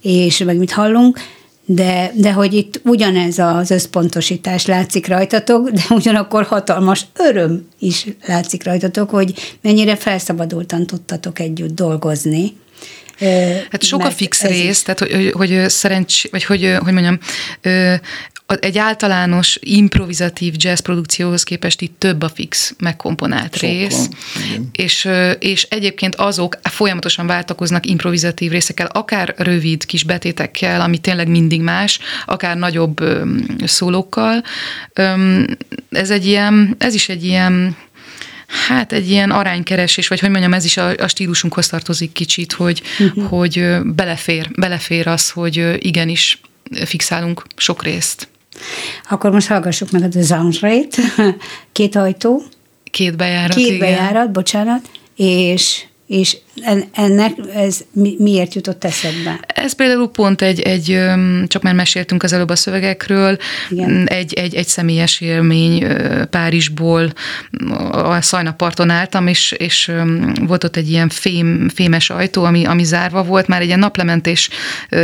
és 0.03 0.39
meg 0.39 0.57
mit 0.57 0.73
hallunk, 0.73 1.19
de, 1.65 2.13
de 2.15 2.33
hogy 2.33 2.55
itt 2.55 2.81
ugyanez 2.85 3.39
az 3.39 3.71
összpontosítás 3.71 4.67
látszik 4.67 5.07
rajtatok, 5.07 5.69
de 5.71 5.83
ugyanakkor 5.89 6.45
hatalmas 6.45 7.07
öröm 7.16 7.68
is 7.79 8.07
látszik 8.27 8.64
rajtatok, 8.64 9.11
hogy 9.11 9.57
mennyire 9.62 9.97
felszabadultan 9.97 10.87
tudtatok 10.87 11.39
együtt 11.39 11.74
dolgozni. 11.74 12.53
Hát 13.70 13.83
sok 13.83 14.05
a 14.05 14.11
fix 14.11 14.43
rész, 14.43 14.83
tehát 14.83 14.99
hogy, 14.99 15.12
hogy, 15.12 15.33
hogy 15.33 15.68
szerencs, 15.68 16.31
vagy 16.31 16.45
hogy, 16.45 16.77
hogy 16.83 16.93
mondjam, 16.93 17.18
egy 18.61 18.78
általános 18.78 19.59
improvizatív 19.61 20.55
jazz 20.57 20.80
produkcióhoz 20.80 21.42
képest 21.42 21.80
itt 21.80 21.98
több 21.98 22.22
a 22.22 22.28
fix 22.28 22.74
megkomponált 22.78 23.57
Sok 23.57 23.61
rész, 23.61 24.09
és, 24.72 25.09
és 25.38 25.62
egyébként 25.62 26.14
azok 26.14 26.59
folyamatosan 26.62 27.26
váltakoznak 27.26 27.86
improvizatív 27.86 28.51
részekkel, 28.51 28.86
akár 28.86 29.34
rövid 29.36 29.86
kis 29.86 30.03
betétekkel, 30.03 30.80
ami 30.80 30.98
tényleg 30.98 31.28
mindig 31.28 31.61
más, 31.61 31.98
akár 32.26 32.57
nagyobb 32.57 33.01
szólókkal. 33.64 34.42
Ez 35.90 36.11
egy 36.11 36.26
ilyen, 36.26 36.74
ez 36.78 36.94
is 36.94 37.09
egy 37.09 37.24
ilyen 37.24 37.76
Hát 38.68 38.92
egy 38.92 39.11
ilyen 39.11 39.30
aránykeresés, 39.30 40.09
vagy 40.09 40.20
hogy 40.20 40.30
mondjam, 40.30 40.53
ez 40.53 40.64
is 40.64 40.76
a, 40.76 40.94
a 40.96 41.09
stílusunkhoz 41.09 41.68
tartozik 41.68 42.12
kicsit, 42.12 42.53
hogy, 42.53 42.82
uh-huh. 42.98 43.28
hogy 43.28 43.66
belefér, 43.84 44.51
belefér 44.55 45.07
az, 45.07 45.30
hogy 45.30 45.76
igenis 45.78 46.40
fixálunk 46.84 47.42
sok 47.57 47.82
részt. 47.82 48.28
Akkor 49.11 49.30
most 49.30 49.48
hallgassuk 49.48 49.90
meg 49.90 50.03
a 50.03 50.22
Sound 50.22 50.59
két 51.72 51.96
ajtó. 51.96 52.42
Két 52.84 53.16
bejárat, 53.16 53.57
Két 53.57 53.66
igen. 53.66 53.78
bejárat, 53.78 54.30
bocsánat, 54.30 54.90
és 55.16 55.84
és 56.07 56.36
ennek 56.93 57.33
ez 57.55 57.81
miért 58.19 58.55
jutott 58.55 58.85
eszedbe? 58.85 59.41
Ez 59.47 59.73
például 59.73 60.11
pont 60.11 60.43
egy, 60.43 60.61
egy 60.61 61.01
csak 61.47 61.63
már 61.63 61.75
meséltünk 61.75 62.23
az 62.23 62.33
előbb 62.33 62.49
a 62.49 62.57
szövegekről, 62.57 63.39
Igen. 63.69 64.07
egy, 64.07 64.35
egy, 64.35 64.55
egy 64.55 64.67
személyes 64.67 65.21
élmény 65.21 65.87
Párizsból 66.31 67.13
a 67.91 68.21
Szajnaparton 68.21 68.91
álltam, 68.91 69.27
és, 69.27 69.55
és 69.59 69.93
volt 70.41 70.65
ott 70.65 70.77
egy 70.77 70.91
ilyen 70.91 71.09
fém, 71.09 71.69
fémes 71.69 72.11
ajtó, 72.11 72.45
ami, 72.45 72.65
ami 72.65 72.85
zárva 72.85 73.23
volt, 73.23 73.47
már 73.47 73.61
egy 73.61 73.67
ilyen 73.67 73.79
naplementés 73.79 74.51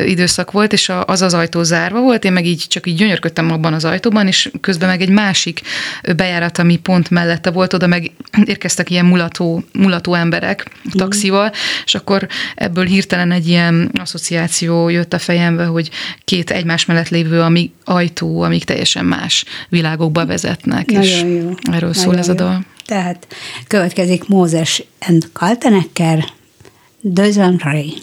időszak 0.06 0.50
volt, 0.50 0.72
és 0.72 0.92
az 1.06 1.22
az 1.22 1.34
ajtó 1.34 1.62
zárva 1.62 2.00
volt, 2.00 2.24
én 2.24 2.32
meg 2.32 2.46
így 2.46 2.64
csak 2.68 2.86
így 2.86 2.96
gyönyörködtem 2.96 3.50
abban 3.52 3.72
az 3.72 3.84
ajtóban, 3.84 4.26
és 4.26 4.50
közben 4.60 4.88
meg 4.88 5.00
egy 5.00 5.10
másik 5.10 5.60
bejárat, 6.16 6.58
ami 6.58 6.76
pont 6.76 7.10
mellette 7.10 7.50
volt, 7.50 7.72
oda 7.72 7.86
meg 7.86 8.10
érkeztek 8.44 8.90
ilyen 8.90 9.04
mulató, 9.04 9.64
mulató 9.72 10.14
emberek, 10.14 10.70
taxival, 10.92 11.45
és 11.84 11.94
akkor 11.94 12.26
ebből 12.54 12.84
hirtelen 12.84 13.30
egy 13.32 13.48
ilyen 13.48 13.90
asszociáció 13.98 14.88
jött 14.88 15.12
a 15.12 15.18
fejembe, 15.18 15.64
hogy 15.64 15.90
két 16.24 16.50
egymás 16.50 16.84
mellett 16.84 17.08
lévő 17.08 17.40
ami 17.40 17.72
ajtó, 17.84 18.42
amik 18.42 18.64
teljesen 18.64 19.04
más 19.04 19.44
világokba 19.68 20.26
vezetnek. 20.26 20.86
Nagyon 20.86 21.02
és 21.02 21.22
jó. 21.22 21.28
Erről 21.28 21.54
Nagyon 21.62 21.92
szól 21.92 22.18
ez 22.18 22.28
a 22.28 22.34
dal. 22.34 22.64
Tehát 22.86 23.26
következik 23.66 24.28
Mózes 24.28 24.82
and 25.00 25.28
Kaltenecker, 25.32 26.24
Dözön 27.00 27.60
Ray. 27.64 27.94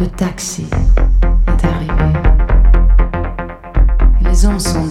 le 0.00 0.06
taxi 0.06 0.64
est 1.46 1.64
arrivé. 1.66 2.12
Les 4.22 4.46
hommes 4.46 4.58
sont 4.58 4.86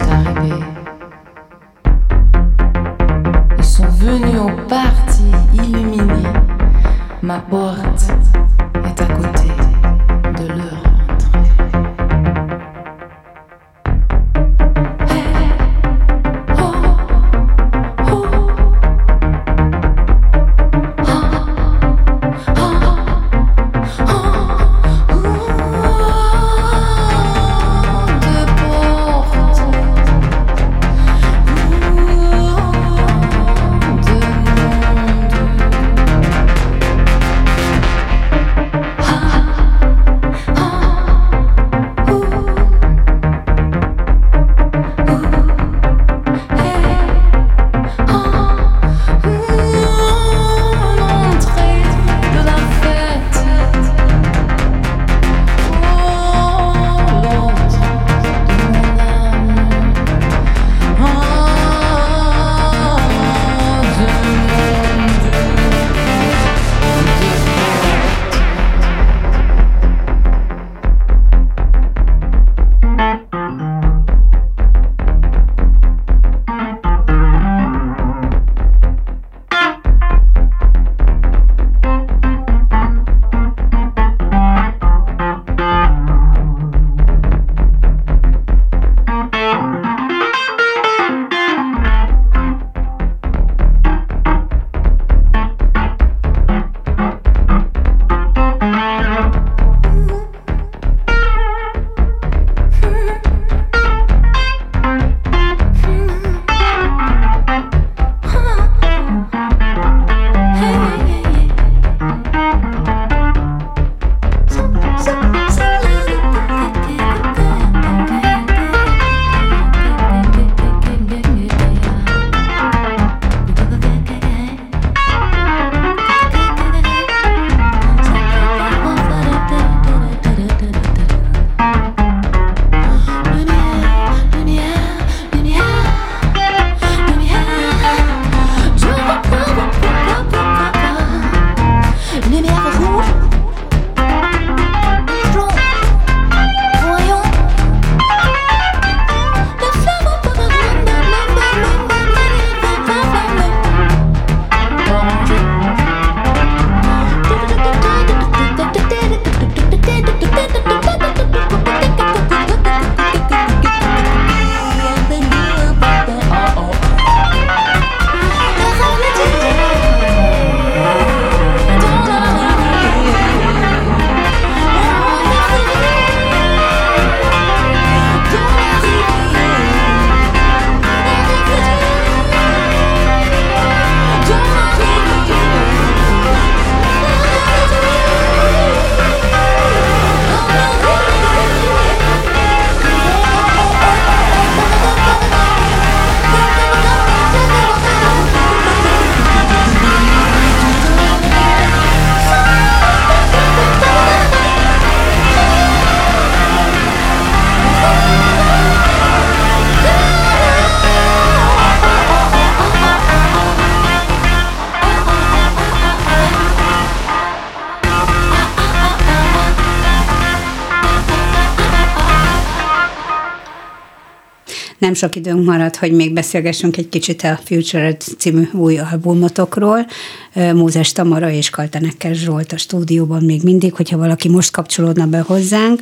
nem 224.80 224.94
sok 224.94 225.16
időnk 225.16 225.44
maradt, 225.44 225.76
hogy 225.76 225.92
még 225.92 226.12
beszélgessünk 226.12 226.76
egy 226.76 226.88
kicsit 226.88 227.22
a 227.22 227.38
Future 227.44 227.96
című 227.96 228.48
új 228.52 228.78
albumotokról. 228.78 229.86
Mózes 230.34 230.92
Tamara 230.92 231.30
és 231.30 231.50
Kaltenekkel 231.50 232.12
Zsolt 232.12 232.52
a 232.52 232.56
stúdióban 232.58 233.24
még 233.24 233.42
mindig, 233.42 233.74
hogyha 233.74 233.96
valaki 233.96 234.28
most 234.28 234.50
kapcsolódna 234.50 235.06
be 235.06 235.18
hozzánk. 235.18 235.80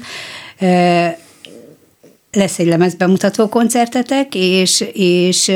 Lesz 2.33 2.59
egy 2.59 2.67
lemezbemutató 2.67 3.49
koncertetek, 3.49 4.35
és, 4.35 4.85
és 4.93 5.53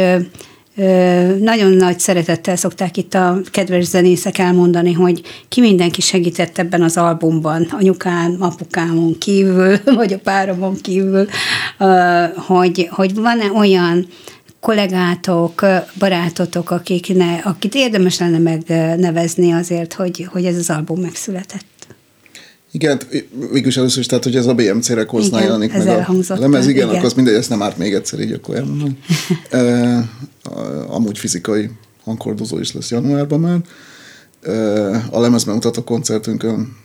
nagyon 1.41 1.73
nagy 1.73 1.99
szeretettel 1.99 2.57
szokták 2.57 2.97
itt 2.97 3.15
a 3.15 3.41
kedves 3.51 3.85
zenészek 3.85 4.39
elmondani, 4.39 4.93
hogy 4.93 5.23
ki 5.49 5.61
mindenki 5.61 6.01
segített 6.01 6.59
ebben 6.59 6.83
az 6.83 6.97
albumban, 6.97 7.69
anyukám, 7.71 8.37
apukámon 8.39 9.19
kívül, 9.19 9.77
vagy 9.95 10.13
a 10.13 10.19
páromon 10.19 10.77
kívül, 10.81 11.27
hogy, 12.47 12.89
hogy 12.91 13.15
van-e 13.15 13.53
olyan 13.53 14.07
kollégátok, 14.61 15.67
barátotok, 15.99 16.71
akikne, 16.71 17.41
akit 17.45 17.75
érdemes 17.75 18.19
lenne 18.19 18.39
megnevezni 18.39 19.53
azért, 19.53 19.93
hogy, 19.93 20.29
hogy 20.33 20.45
ez 20.45 20.57
az 20.57 20.71
album 20.71 21.01
megszületett. 21.01 21.72
Igen, 22.73 23.01
mégis 23.51 23.77
először 23.77 24.01
is, 24.01 24.07
tehát 24.07 24.25
hogy 24.25 24.37
ez 24.37 24.47
a 24.47 24.55
BMC-re 24.55 25.05
koznál 25.05 25.43
jelenik 25.43 25.73
meg 25.73 25.87
a 25.87 26.25
lemez, 26.29 26.67
igen, 26.67 26.77
igen, 26.77 26.89
akkor 26.89 27.05
az 27.05 27.13
mindegy, 27.13 27.35
ezt 27.35 27.49
nem 27.49 27.63
árt 27.63 27.79
még 27.79 27.95
egyszer, 27.95 28.21
így 28.21 28.33
akkor 28.33 28.57
elmondom. 28.57 28.99
e, 29.51 30.09
amúgy 30.97 31.19
fizikai 31.19 31.71
hangkordozó 32.05 32.59
is 32.59 32.73
lesz 32.73 32.91
januárban 32.91 33.41
már. 33.41 33.59
E, 34.43 34.53
a 35.11 35.21
lemez 35.21 35.47
a 35.47 35.85
koncertünkön, 35.85 36.77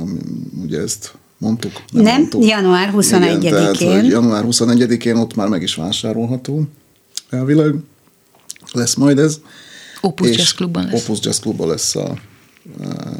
ami, 0.00 0.18
ugye 0.62 0.80
ezt 0.80 1.12
mondtuk. 1.38 1.72
Nem, 1.92 2.02
nem 2.02 2.16
mondtuk. 2.16 2.44
január 2.44 2.92
21-én. 2.96 3.40
Igen, 3.40 3.52
tehát, 3.52 3.76
hogy 3.76 4.06
január 4.06 4.44
21-én 4.46 5.16
ott 5.16 5.34
már 5.34 5.48
meg 5.48 5.62
is 5.62 5.74
vásárolható 5.74 6.62
elvileg. 7.30 7.74
Lesz 8.72 8.94
majd 8.94 9.18
ez. 9.18 9.40
Opus 10.00 10.36
Jazz 10.36 10.50
Klubban 10.50 10.84
lesz. 10.84 11.02
Opus 11.02 11.18
Jazz 11.22 11.38
Klubban 11.38 11.68
lesz 11.68 11.96
a, 11.96 12.18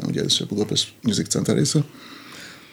ugye 0.11 0.23
a 0.39 0.45
Budapest 0.49 0.87
Music 1.01 1.27
Center 1.27 1.55
része. 1.55 1.79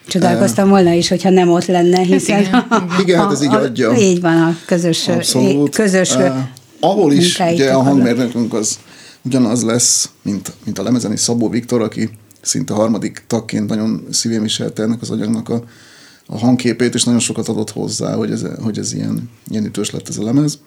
Csodálkoztam 0.07 0.69
volna 0.69 0.93
is, 0.93 1.09
hogyha 1.09 1.31
nem 1.31 1.51
ott 1.51 1.67
lenne, 1.67 2.01
hiszen... 2.01 2.41
igen, 2.41 2.67
igen, 3.01 3.19
hát 3.21 3.33
ez 3.33 3.43
így 3.43 3.55
adja. 3.55 3.97
Így 3.97 4.21
van, 4.21 4.43
a 4.43 4.57
közös, 4.67 5.09
Abszolút. 5.09 5.75
közös 5.75 6.15
Uh, 6.15 6.37
ahol 6.81 7.13
is 7.13 7.39
ugye 7.39 7.73
a 7.73 7.83
hangmérnökünk 7.83 8.55
az 8.55 8.79
ugyanaz 9.23 9.65
lesz, 9.65 10.11
mint, 10.23 10.53
mint 10.65 10.79
a 10.79 10.83
lemezeni 10.83 11.17
Szabó 11.17 11.49
Viktor, 11.49 11.83
aki 11.83 12.11
szinte 12.41 12.75
harmadik 12.75 13.23
tagként 13.27 13.69
nagyon 13.69 14.07
szívén 14.11 14.43
viselte 14.43 14.83
ennek 14.83 15.03
az 15.03 15.11
anyagnak 15.11 15.49
a, 15.49 15.63
a 16.27 16.39
hangképét, 16.39 16.95
és 16.95 17.05
nagyon 17.05 17.21
sokat 17.21 17.49
adott 17.49 17.71
hozzá, 17.71 18.15
hogy 18.15 18.31
ez, 18.31 18.45
hogy 18.63 18.79
ez 18.79 18.93
ilyen, 18.93 19.31
ilyen 19.49 19.65
ütős 19.65 19.91
lett 19.91 20.09
ez 20.09 20.19
a 20.19 20.25
lemez. 20.25 20.59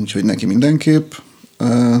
Úgyhogy 0.00 0.24
neki 0.24 0.46
mindenképp. 0.46 1.12
Uh, 1.60 1.94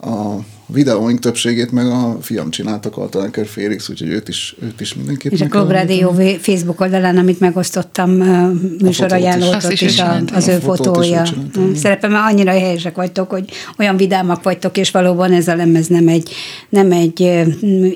a 0.00 0.44
videóink 0.66 1.18
többségét 1.18 1.72
meg 1.72 1.86
a 1.86 2.18
fiam 2.20 2.50
csinálta, 2.50 2.90
Kaltaneker 2.90 3.46
Félix, 3.46 3.88
úgyhogy 3.88 4.08
őt 4.08 4.28
is, 4.28 4.56
őt 4.62 4.80
is 4.80 4.94
mindenképp. 4.94 5.32
És 5.32 5.40
a 5.40 5.46
Klubrádió. 5.46 6.14
Facebook 6.40 6.80
oldalán, 6.80 7.16
amit 7.16 7.40
megosztottam 7.40 8.20
Azt 8.84 9.64
ott 9.64 9.72
is 9.72 9.80
is 9.80 10.00
a, 10.00 10.20
az 10.34 10.48
ő 10.48 10.58
fotója. 10.58 11.22
igen. 11.52 11.74
Szerepem, 11.74 12.10
mert 12.10 12.30
annyira 12.30 12.50
helyesek 12.50 12.96
vagytok, 12.96 13.30
hogy 13.30 13.44
olyan 13.78 13.96
vidámak 13.96 14.42
vagytok, 14.42 14.76
és 14.76 14.90
valóban 14.90 15.32
ez 15.32 15.48
a 15.48 15.54
lemez 15.54 15.86
nem 15.86 16.08
egy, 16.08 16.30
nem 16.68 16.92
egy 16.92 17.20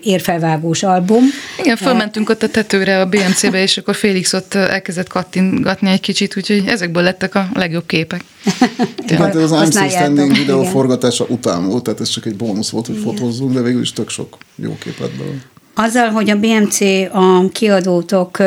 érfelvágós 0.02 0.82
album. 0.82 1.22
Igen, 1.62 1.76
fölmentünk 1.76 2.28
ott 2.28 2.42
a 2.42 2.48
tetőre 2.48 3.00
a 3.00 3.06
BMC-be, 3.06 3.62
és 3.62 3.76
akkor 3.76 3.94
Félix 3.94 4.32
ott 4.32 4.54
elkezdett 4.54 5.08
kattingatni 5.08 5.90
egy 5.90 6.00
kicsit, 6.00 6.36
úgyhogy 6.36 6.64
ezekből 6.66 7.02
lettek 7.02 7.34
a 7.34 7.48
legjobb 7.54 7.86
képek. 7.86 8.24
Hát 9.18 9.36
ez 9.36 9.50
az 9.50 9.70
I'm 9.70 9.90
Standing 9.90 10.36
videó 10.36 10.60
igen. 10.60 10.72
forgatása 10.72 11.26
után 11.28 11.66
volt, 11.66 11.82
tehát 11.82 12.00
ez 12.00 12.08
csak 12.08 12.26
egy 12.26 12.36
bónusz 12.58 12.70
volt, 12.70 12.86
hogy 12.86 12.96
fotózzunk, 12.96 13.52
de 13.52 13.62
végül 13.62 13.80
is 13.80 13.92
tök 13.92 14.08
sok 14.08 14.36
jó 14.56 14.76
kép 14.78 14.98
lett 14.98 15.16
belőle. 15.16 15.42
Azzal, 15.74 16.08
hogy 16.08 16.30
a 16.30 16.38
BMC 16.38 16.80
a 17.12 17.48
kiadótok 17.52 18.38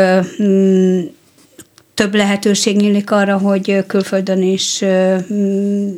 mm, 0.43 0.99
több 1.93 2.15
lehetőség 2.15 2.75
nyílik 2.75 3.11
arra, 3.11 3.37
hogy 3.37 3.83
külföldön 3.87 4.41
is 4.41 4.83
mm, 5.33 5.89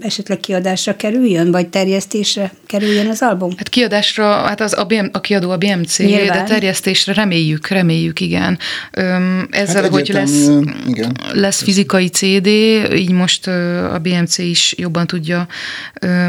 esetleg 0.00 0.40
kiadásra 0.40 0.96
kerüljön, 0.96 1.50
vagy 1.50 1.68
terjesztésre 1.68 2.52
kerüljön 2.66 3.08
az 3.08 3.22
album? 3.22 3.50
Hát 3.56 3.68
kiadásra, 3.68 4.24
hát 4.32 4.60
az 4.60 4.78
a, 4.78 4.84
BM, 4.84 5.06
a 5.12 5.20
kiadó 5.20 5.50
a 5.50 5.56
BMC, 5.56 5.98
Nyilván. 5.98 6.26
de 6.26 6.42
terjesztésre 6.42 7.12
reméljük, 7.12 7.68
reméljük, 7.68 8.20
igen. 8.20 8.58
Öm, 8.92 9.48
ezzel, 9.50 9.82
Hát 9.82 9.90
hogy 9.90 10.08
lesz, 10.08 10.48
igen. 10.86 11.16
lesz 11.32 11.62
fizikai 11.62 12.08
CD, 12.08 12.46
így 12.96 13.10
most 13.10 13.46
a 13.92 13.98
BMC 14.02 14.38
is 14.38 14.74
jobban 14.76 15.06
tudja 15.06 15.46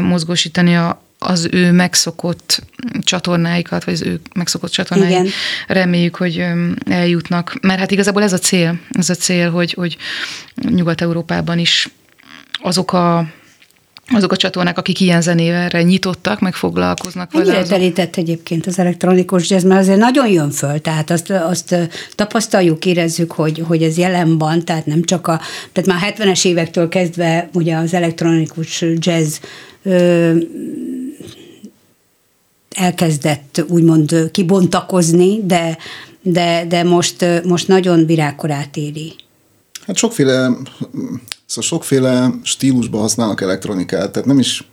mozgósítani 0.00 0.76
a 0.76 1.02
az 1.20 1.48
ő 1.50 1.72
megszokott 1.72 2.62
csatornáikat, 3.00 3.84
vagy 3.84 3.94
az 3.94 4.02
ő 4.02 4.20
megszokott 4.34 4.70
csatornái, 4.70 5.10
Igen. 5.10 5.28
reméljük, 5.66 6.16
hogy 6.16 6.44
eljutnak. 6.86 7.58
Mert 7.60 7.78
hát 7.78 7.90
igazából 7.90 8.22
ez 8.22 8.32
a 8.32 8.38
cél, 8.38 8.80
ez 8.90 9.10
a 9.10 9.14
cél, 9.14 9.50
hogy, 9.50 9.72
hogy 9.72 9.96
Nyugat-Európában 10.54 11.58
is 11.58 11.88
azok 12.62 12.92
a 12.92 13.26
azok 14.10 14.32
a 14.32 14.36
csatornák, 14.36 14.78
akik 14.78 15.00
ilyen 15.00 15.20
zenével 15.20 15.82
nyitottak, 15.82 16.40
meg 16.40 16.54
foglalkoznak 16.54 17.32
vele. 17.32 17.44
Mennyire 17.44 17.62
azok- 17.62 17.78
terített 17.78 18.16
egyébként 18.16 18.66
az 18.66 18.78
elektronikus 18.78 19.50
jazz, 19.50 19.64
mert 19.64 19.80
azért 19.80 19.98
nagyon 19.98 20.28
jön 20.28 20.50
föl, 20.50 20.80
tehát 20.80 21.10
azt, 21.10 21.30
azt 21.30 21.76
tapasztaljuk, 22.14 22.84
érezzük, 22.84 23.32
hogy, 23.32 23.62
hogy 23.66 23.82
ez 23.82 23.96
jelen 23.96 24.38
van, 24.38 24.64
tehát 24.64 24.86
nem 24.86 25.02
csak 25.02 25.26
a, 25.26 25.40
tehát 25.72 26.00
már 26.00 26.14
70-es 26.14 26.46
évektől 26.46 26.88
kezdve 26.88 27.48
ugye 27.52 27.76
az 27.76 27.94
elektronikus 27.94 28.84
jazz 28.98 29.36
ö, 29.82 30.36
elkezdett 32.76 33.64
úgymond 33.68 34.30
kibontakozni, 34.30 35.40
de, 35.44 35.78
de, 36.22 36.64
de 36.68 36.82
most, 36.82 37.24
most 37.44 37.68
nagyon 37.68 38.06
virágkorát 38.06 38.76
éri. 38.76 39.14
Hát 39.86 39.96
sokféle, 39.96 40.50
szóval 41.48 41.64
sokféle 41.68 42.30
stílusban 42.42 43.00
használnak 43.00 43.40
elektronikát, 43.40 44.12
tehát 44.12 44.28
nem 44.28 44.38
is 44.38 44.68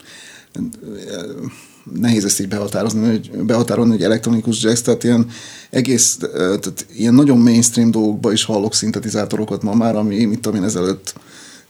nehéz 1.94 2.26
ezt 2.26 2.40
így 2.40 2.48
behatározni, 2.48 3.08
hogy 3.08 3.32
behatárolni, 3.32 3.92
hogy 3.92 4.04
elektronikus 4.04 4.64
jazz, 4.64 4.82
tehát 4.82 5.04
ilyen 5.04 5.28
egész, 5.70 6.18
tehát 6.34 6.86
ilyen 6.96 7.14
nagyon 7.14 7.38
mainstream 7.38 7.92
dolgokban 7.92 8.34
is 8.34 8.44
hallok 8.44 8.74
szintetizátorokat 8.74 9.64
ma 9.64 9.74
már, 9.74 9.96
ami, 9.96 10.26
mit 10.26 10.40
tudom 10.40 10.60
én, 10.60 10.66
ezelőtt 10.66 11.14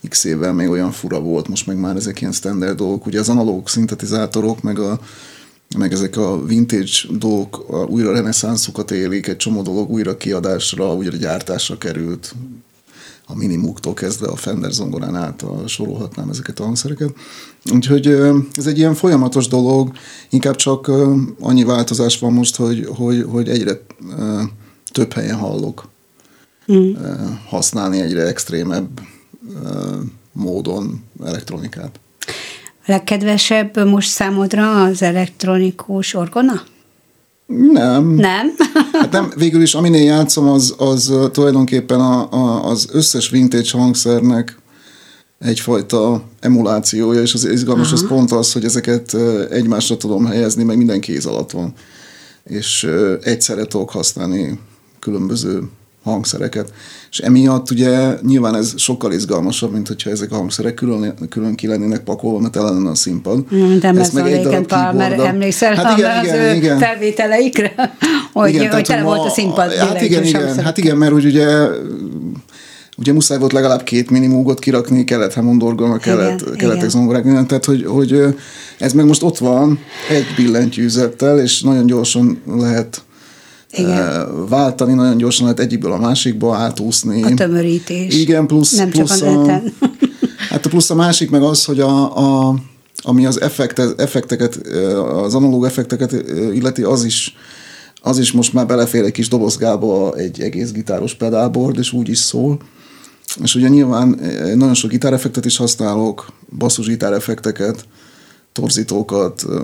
x 0.08 0.24
évvel 0.24 0.52
még 0.52 0.68
olyan 0.68 0.90
fura 0.90 1.20
volt, 1.20 1.48
most 1.48 1.66
meg 1.66 1.76
már 1.76 1.96
ezek 1.96 2.20
ilyen 2.20 2.32
standard 2.32 2.76
dolgok. 2.76 3.06
Ugye 3.06 3.20
az 3.20 3.28
analóg 3.28 3.68
szintetizátorok, 3.68 4.62
meg 4.62 4.78
a 4.78 5.00
meg 5.76 5.92
ezek 5.92 6.16
a 6.16 6.44
vintage 6.44 6.92
dolgok 7.10 7.64
a 7.68 7.76
újra 7.76 8.12
reneszánszukat 8.12 8.90
élik, 8.90 9.26
egy 9.26 9.36
csomó 9.36 9.62
dolog 9.62 9.90
újra 9.90 10.16
kiadásra, 10.16 10.94
újra 10.94 11.16
gyártásra 11.16 11.78
került, 11.78 12.34
a 13.26 13.34
minimuktól 13.34 13.94
kezdve 13.94 14.26
a 14.26 14.36
Fender 14.36 14.70
zongorán 14.70 15.16
át 15.16 15.42
a, 15.42 15.66
sorolhatnám 15.66 16.28
ezeket 16.28 16.60
a 16.60 16.64
hangszereket. 16.64 17.14
Úgyhogy 17.72 18.06
ez 18.54 18.66
egy 18.66 18.78
ilyen 18.78 18.94
folyamatos 18.94 19.48
dolog, 19.48 19.92
inkább 20.30 20.56
csak 20.56 20.90
annyi 21.40 21.64
változás 21.64 22.18
van 22.18 22.32
most, 22.32 22.56
hogy, 22.56 22.88
hogy, 22.96 23.24
hogy 23.28 23.48
egyre 23.48 23.80
több 24.92 25.12
helyen 25.12 25.36
hallok 25.36 25.88
mm. 26.72 26.94
használni 27.48 28.00
egyre 28.00 28.26
extrémebb 28.26 29.00
módon 30.32 31.04
elektronikát. 31.24 32.00
A 32.86 32.92
legkedvesebb 32.92 33.88
most 33.88 34.08
számodra 34.08 34.82
az 34.82 35.02
elektronikus 35.02 36.14
orgona? 36.14 36.62
Nem. 37.46 38.06
Nem? 38.06 38.54
Hát 38.92 39.12
nem, 39.12 39.32
végül 39.36 39.62
is 39.62 39.74
aminél 39.74 40.02
játszom, 40.02 40.48
az, 40.48 40.74
az 40.78 41.12
tulajdonképpen 41.32 42.00
a, 42.00 42.32
a, 42.32 42.68
az 42.68 42.88
összes 42.92 43.30
vintage 43.30 43.70
hangszernek 43.72 44.58
egyfajta 45.38 46.22
emulációja, 46.40 47.20
és 47.20 47.34
az 47.34 47.44
izgalmas 47.44 47.92
az 47.92 48.06
pont 48.06 48.32
az, 48.32 48.52
hogy 48.52 48.64
ezeket 48.64 49.14
egymásra 49.50 49.96
tudom 49.96 50.26
helyezni, 50.26 50.64
meg 50.64 50.76
minden 50.76 51.00
kéz 51.00 51.26
alatt 51.26 51.50
van. 51.50 51.72
És 52.44 52.88
egyszerre 53.22 53.64
tudok 53.64 53.90
használni 53.90 54.58
különböző 55.00 55.62
hangszereket. 56.10 56.72
És 57.10 57.18
emiatt 57.18 57.70
ugye 57.70 58.14
nyilván 58.22 58.54
ez 58.54 58.72
sokkal 58.76 59.12
izgalmasabb, 59.12 59.72
mint 59.72 59.88
hogyha 59.88 60.10
ezek 60.10 60.32
a 60.32 60.36
hangszerek 60.36 60.74
külön, 60.74 61.14
külön 61.28 61.54
ki 61.54 61.66
lennének 61.66 62.00
pakolva, 62.00 62.38
mert 62.38 62.54
lenne 62.54 62.90
a 62.90 62.94
színpad. 62.94 63.44
De 63.80 63.88
Ez 63.88 64.10
meg 64.10 64.32
egy 64.32 64.42
darab 64.42 64.66
Palmer, 64.66 65.12
emlékszel 65.12 65.74
Hát 65.74 65.98
igen, 65.98 66.18
az 66.18 66.24
igen, 66.24 66.40
ő 66.40 66.54
igen. 66.54 66.78
felvételeikre? 66.78 67.74
Hogy, 68.32 68.48
Igen, 68.48 68.60
hogy 68.60 68.70
tehát, 68.70 68.86
tele 68.86 68.98
hogy 68.98 69.06
volt 69.08 69.18
ma- 69.18 69.26
a 69.26 69.30
színpad. 69.30 69.72
Hát 69.72 70.00
igen, 70.02 70.24
igen, 70.24 70.58
hát 70.58 70.78
igen, 70.78 70.96
mert 70.96 71.12
úgy 71.12 71.24
ugye 71.24 71.46
ugye 72.98 73.12
muszáj 73.12 73.38
volt 73.38 73.52
legalább 73.52 73.82
két 73.82 74.10
minimúgot 74.10 74.58
kirakni, 74.58 75.04
kellett 75.04 75.34
Hammond 75.34 75.62
orgona, 75.62 75.96
kellett, 75.96 76.40
igen. 76.54 76.88
zongorák, 76.88 77.24
minden, 77.24 77.46
tehát 77.46 77.64
hogy, 77.64 77.84
hogy 77.86 78.24
ez 78.78 78.92
meg 78.92 79.06
most 79.06 79.22
ott 79.22 79.38
van 79.38 79.78
egy 80.10 80.26
billentyűzettel, 80.36 81.40
és 81.40 81.62
nagyon 81.62 81.86
gyorsan 81.86 82.40
lehet 82.46 83.02
Igen. 83.70 84.48
váltani, 84.48 84.94
nagyon 84.94 85.16
gyorsan 85.16 85.44
lehet 85.44 85.60
egyikből 85.60 85.92
a 85.92 85.98
másikba 85.98 86.56
átúszni. 86.56 87.22
A 87.22 87.34
tömörítés. 87.34 88.14
Igen, 88.14 88.46
plusz, 88.46 88.76
Nem 88.76 88.90
csak 88.90 89.06
plusz 89.06 89.20
a 89.20 89.26
a, 89.26 89.46
neten. 89.46 89.72
Hát 90.50 90.66
a 90.66 90.68
plusz 90.68 90.90
a 90.90 90.94
másik 90.94 91.30
meg 91.30 91.42
az, 91.42 91.64
hogy 91.64 91.80
a, 91.80 92.16
a 92.48 92.54
ami 93.02 93.26
az 93.26 93.40
effekte, 93.40 93.88
effekteket, 93.96 94.56
az 95.24 95.34
analóg 95.34 95.64
effekteket 95.64 96.12
illeti, 96.52 96.82
az 96.82 97.04
is, 97.04 97.36
az 98.00 98.18
is 98.18 98.32
most 98.32 98.52
már 98.52 98.66
belefér 98.66 99.04
egy 99.04 99.12
kis 99.12 99.28
dobozgába 99.28 100.14
egy 100.16 100.40
egész 100.40 100.70
gitáros 100.72 101.14
pedálbord, 101.14 101.78
és 101.78 101.92
úgy 101.92 102.08
is 102.08 102.18
szól. 102.18 102.58
És 103.42 103.54
ugye 103.54 103.68
nyilván 103.68 104.20
nagyon 104.54 104.74
sok 104.74 104.90
gitáreffektet 104.90 105.44
is 105.44 105.56
használok, 105.56 106.26
basszus 106.58 106.86
gitáreffekteket, 106.86 107.86
torzítókat, 108.56 109.44
ö, 109.48 109.62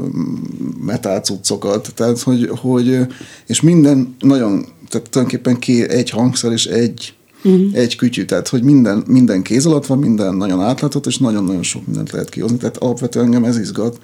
metal 0.85 1.21
cuccokat, 1.21 1.93
tehát 1.95 2.21
hogy, 2.21 2.51
hogy, 2.61 2.99
és 3.47 3.61
minden 3.61 4.17
nagyon, 4.21 4.67
tehát 4.89 5.11
tulajdonképpen 5.11 5.59
ké, 5.59 5.89
egy 5.89 6.11
hangszer 6.11 6.53
és 6.53 6.67
egy, 6.67 7.15
uh-huh. 7.45 7.71
egy 7.73 7.97
kütyű, 7.97 8.25
tehát 8.25 8.49
hogy 8.49 8.63
minden, 8.63 9.05
minden 9.07 9.43
kéz 9.43 9.67
alatt 9.67 9.87
van, 9.87 9.99
minden 9.99 10.35
nagyon 10.35 10.61
átlátható, 10.61 11.09
és 11.09 11.19
nagyon-nagyon 11.19 11.63
sok 11.63 11.87
mindent 11.87 12.11
lehet 12.11 12.29
kihozni, 12.29 12.57
tehát 12.57 12.77
alapvetően 12.77 13.25
engem 13.25 13.45
ez 13.45 13.59
izgat, 13.59 14.01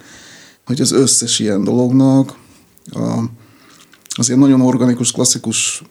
hogy 0.65 0.81
az 0.81 0.91
összes 0.91 1.39
ilyen 1.39 1.63
dolognak 1.63 2.37
a, 2.91 3.23
az 4.15 4.27
ilyen 4.27 4.39
nagyon 4.39 4.61
organikus, 4.61 5.11
klasszikus 5.11 5.83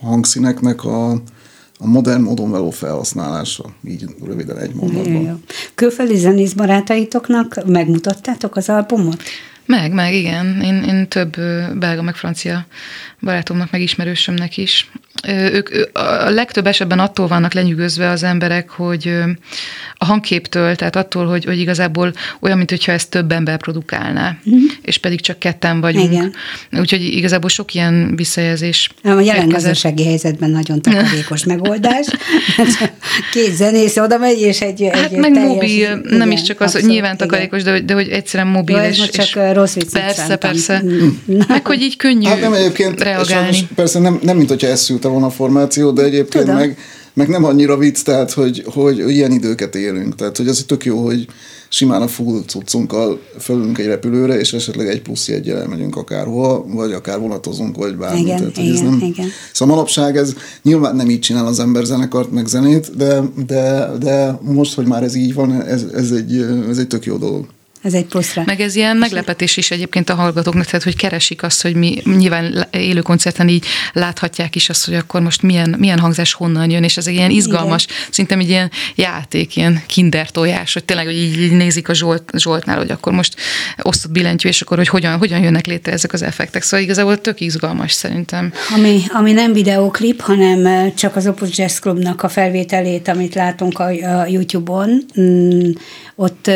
hangszíneknek 0.00 0.84
a, 0.84 1.22
a 1.78 1.86
modern 1.86 2.22
módon 2.22 2.50
való 2.50 2.70
felhasználása, 2.70 3.64
így 3.84 4.04
röviden 4.24 4.58
egy 4.58 4.74
mondatban. 4.74 5.42
Külföldi 5.74 6.16
zenész 6.16 6.52
barátaitoknak 6.52 7.62
megmutattátok 7.66 8.56
az 8.56 8.68
albumot? 8.68 9.22
Meg, 9.66 9.92
meg, 9.92 10.14
igen. 10.14 10.60
Én, 10.60 10.82
én 10.82 11.08
több 11.08 11.36
belga, 11.78 12.02
meg 12.02 12.14
francia 12.14 12.66
barátomnak, 13.20 13.70
meg 13.70 13.80
ismerősömnek 13.80 14.56
is. 14.56 14.90
Ők 15.28 15.68
a 15.92 16.30
legtöbb 16.30 16.66
esetben 16.66 16.98
attól 16.98 17.26
vannak 17.26 17.52
lenyűgözve 17.52 18.08
az 18.10 18.22
emberek, 18.22 18.70
hogy 18.70 19.12
a 19.94 20.04
hangképtől, 20.04 20.74
tehát 20.74 20.96
attól, 20.96 21.26
hogy, 21.26 21.44
hogy 21.44 21.58
igazából 21.58 22.12
olyan, 22.40 22.56
mintha 22.56 22.92
ezt 22.92 23.10
több 23.10 23.32
ember 23.32 23.56
produkálná, 23.56 24.36
mm. 24.50 24.64
és 24.82 24.98
pedig 24.98 25.20
csak 25.20 25.38
ketten 25.38 25.80
vagyunk. 25.80 26.12
Igen. 26.12 26.32
Úgyhogy 26.80 27.02
igazából 27.02 27.48
sok 27.48 27.74
ilyen 27.74 28.12
visszajelzés. 28.16 28.90
A 29.02 29.20
jelen 29.20 29.48
gazdasági 29.48 30.04
helyzetben 30.04 30.50
nagyon 30.50 30.82
takarékos 30.82 31.44
megoldás. 31.54 32.06
Két 33.32 33.54
zenész 33.54 33.96
oda 33.96 34.18
megy, 34.18 34.40
és 34.40 34.60
egy, 34.60 34.88
hát 34.92 35.12
egy 35.12 35.18
meg 35.18 35.32
teljes, 35.32 35.48
mobil, 35.48 35.68
igen, 35.68 36.04
nem 36.08 36.30
is 36.30 36.42
csak 36.42 36.60
az, 36.60 36.72
hogy 36.72 36.84
nyilván 36.84 37.16
takarékos, 37.16 37.62
de, 37.62 37.80
de 37.80 37.94
hogy 37.94 38.08
egyszerűen 38.08 38.50
mobil. 38.50 38.76
Jó, 38.76 38.82
és, 38.82 39.08
csak 39.10 39.24
és 39.24 39.38
rossz 39.52 39.76
Persze, 39.92 40.36
persze. 40.36 40.82
meg 41.48 41.66
hogy 41.66 41.80
így 41.80 41.96
könnyű 41.96 42.26
hát 42.26 42.40
nem 42.40 42.52
egyébként, 42.52 43.02
reagálni. 43.02 43.68
Persze 43.74 43.98
nem, 43.98 44.18
nem 44.22 44.36
mint 44.36 44.48
hogyha 44.48 44.68
eszülte 45.06 45.08
volna 45.08 45.26
a 45.26 45.30
formáció, 45.30 45.90
de 45.90 46.02
egyébként 46.02 46.44
Tudom. 46.44 46.58
meg 46.58 46.76
meg 47.14 47.28
nem 47.28 47.44
annyira 47.44 47.76
vicc, 47.76 48.02
tehát, 48.02 48.32
hogy, 48.32 48.64
hogy 48.66 48.98
ilyen 48.98 49.32
időket 49.32 49.74
élünk. 49.74 50.14
Tehát, 50.14 50.36
hogy 50.36 50.48
az 50.48 50.64
tök 50.66 50.84
jó, 50.84 51.04
hogy 51.04 51.26
simán 51.68 52.02
a 52.02 52.08
full 52.08 52.42
cuccunkkal 52.46 53.20
fölünk 53.38 53.78
egy 53.78 53.86
repülőre, 53.86 54.38
és 54.38 54.52
esetleg 54.52 54.88
egy 54.88 55.02
plusz 55.02 55.28
jegyel 55.28 55.60
elmegyünk 55.60 55.96
akárhol, 55.96 56.66
vagy 56.68 56.92
akár 56.92 57.18
vonatozunk, 57.18 57.76
vagy 57.76 57.96
bármi. 57.96 58.20
Igen, 58.20 58.36
Tehát, 58.36 58.56
igen, 58.56 58.72
ez 58.72 58.80
nem... 58.80 59.00
igen. 59.02 59.26
Szóval 59.52 59.74
manapság 59.74 60.16
ez 60.16 60.34
nyilván 60.62 60.96
nem 60.96 61.10
így 61.10 61.20
csinál 61.20 61.46
az 61.46 61.60
ember 61.60 61.84
zenekart, 61.84 62.30
meg 62.30 62.46
zenét, 62.46 62.96
de, 62.96 63.22
de, 63.46 63.90
de 64.00 64.38
most, 64.40 64.74
hogy 64.74 64.86
már 64.86 65.02
ez 65.02 65.14
így 65.14 65.34
van, 65.34 65.62
ez, 65.62 65.84
ez, 65.94 66.10
egy, 66.10 66.46
ez 66.68 66.78
egy 66.78 66.86
tök 66.86 67.04
jó 67.04 67.16
dolog 67.16 67.46
ez 67.86 67.94
egy 67.94 68.04
pluszra. 68.04 68.42
Meg 68.46 68.60
ez 68.60 68.74
ilyen 68.74 68.96
meglepetés 68.96 69.56
is 69.56 69.70
egyébként 69.70 70.10
a 70.10 70.14
hallgatóknak, 70.14 70.64
tehát 70.64 70.82
hogy 70.82 70.96
keresik 70.96 71.42
azt, 71.42 71.62
hogy 71.62 71.74
mi 71.74 72.02
nyilván 72.04 72.66
élő 72.70 73.00
koncerten 73.00 73.48
így 73.48 73.64
láthatják 73.92 74.54
is 74.54 74.68
azt, 74.68 74.84
hogy 74.84 74.94
akkor 74.94 75.20
most 75.20 75.42
milyen, 75.42 75.74
milyen 75.78 75.98
hangzás 75.98 76.32
honnan 76.32 76.70
jön, 76.70 76.82
és 76.82 76.96
ez 76.96 77.06
egy 77.06 77.14
ilyen 77.14 77.30
izgalmas, 77.30 77.84
Igen. 77.84 77.96
szinte 78.10 78.36
egy 78.36 78.48
ilyen 78.48 78.70
játék, 78.94 79.56
ilyen 79.56 79.82
kinder 79.86 80.30
tojás, 80.30 80.72
hogy 80.72 80.84
tényleg 80.84 81.06
hogy 81.06 81.16
így, 81.16 81.40
így 81.40 81.52
nézik 81.52 81.88
a 81.88 81.94
Zsolt, 81.94 82.30
Zsoltnál, 82.36 82.76
hogy 82.76 82.90
akkor 82.90 83.12
most 83.12 83.34
osztott 83.82 84.12
billentyű, 84.12 84.48
és 84.48 84.60
akkor 84.60 84.76
hogy 84.76 84.88
hogyan, 84.88 85.18
hogyan 85.18 85.42
jönnek 85.42 85.66
létre 85.66 85.92
ezek 85.92 86.12
az 86.12 86.22
effektek. 86.22 86.62
Szóval 86.62 86.84
igazából 86.84 87.20
tök 87.20 87.40
izgalmas 87.40 87.92
szerintem. 87.92 88.52
Ami, 88.76 89.00
ami 89.12 89.32
nem 89.32 89.52
videóklip, 89.52 90.20
hanem 90.20 90.92
csak 90.94 91.16
az 91.16 91.26
Opus 91.26 91.58
Jazz 91.58 91.78
Clubnak 91.78 92.22
a 92.22 92.28
felvételét, 92.28 93.08
amit 93.08 93.34
látunk 93.34 93.78
a, 93.78 93.84
a 94.20 94.26
YouTube-on, 94.26 95.04
mm, 95.20 95.70
ott 96.16 96.50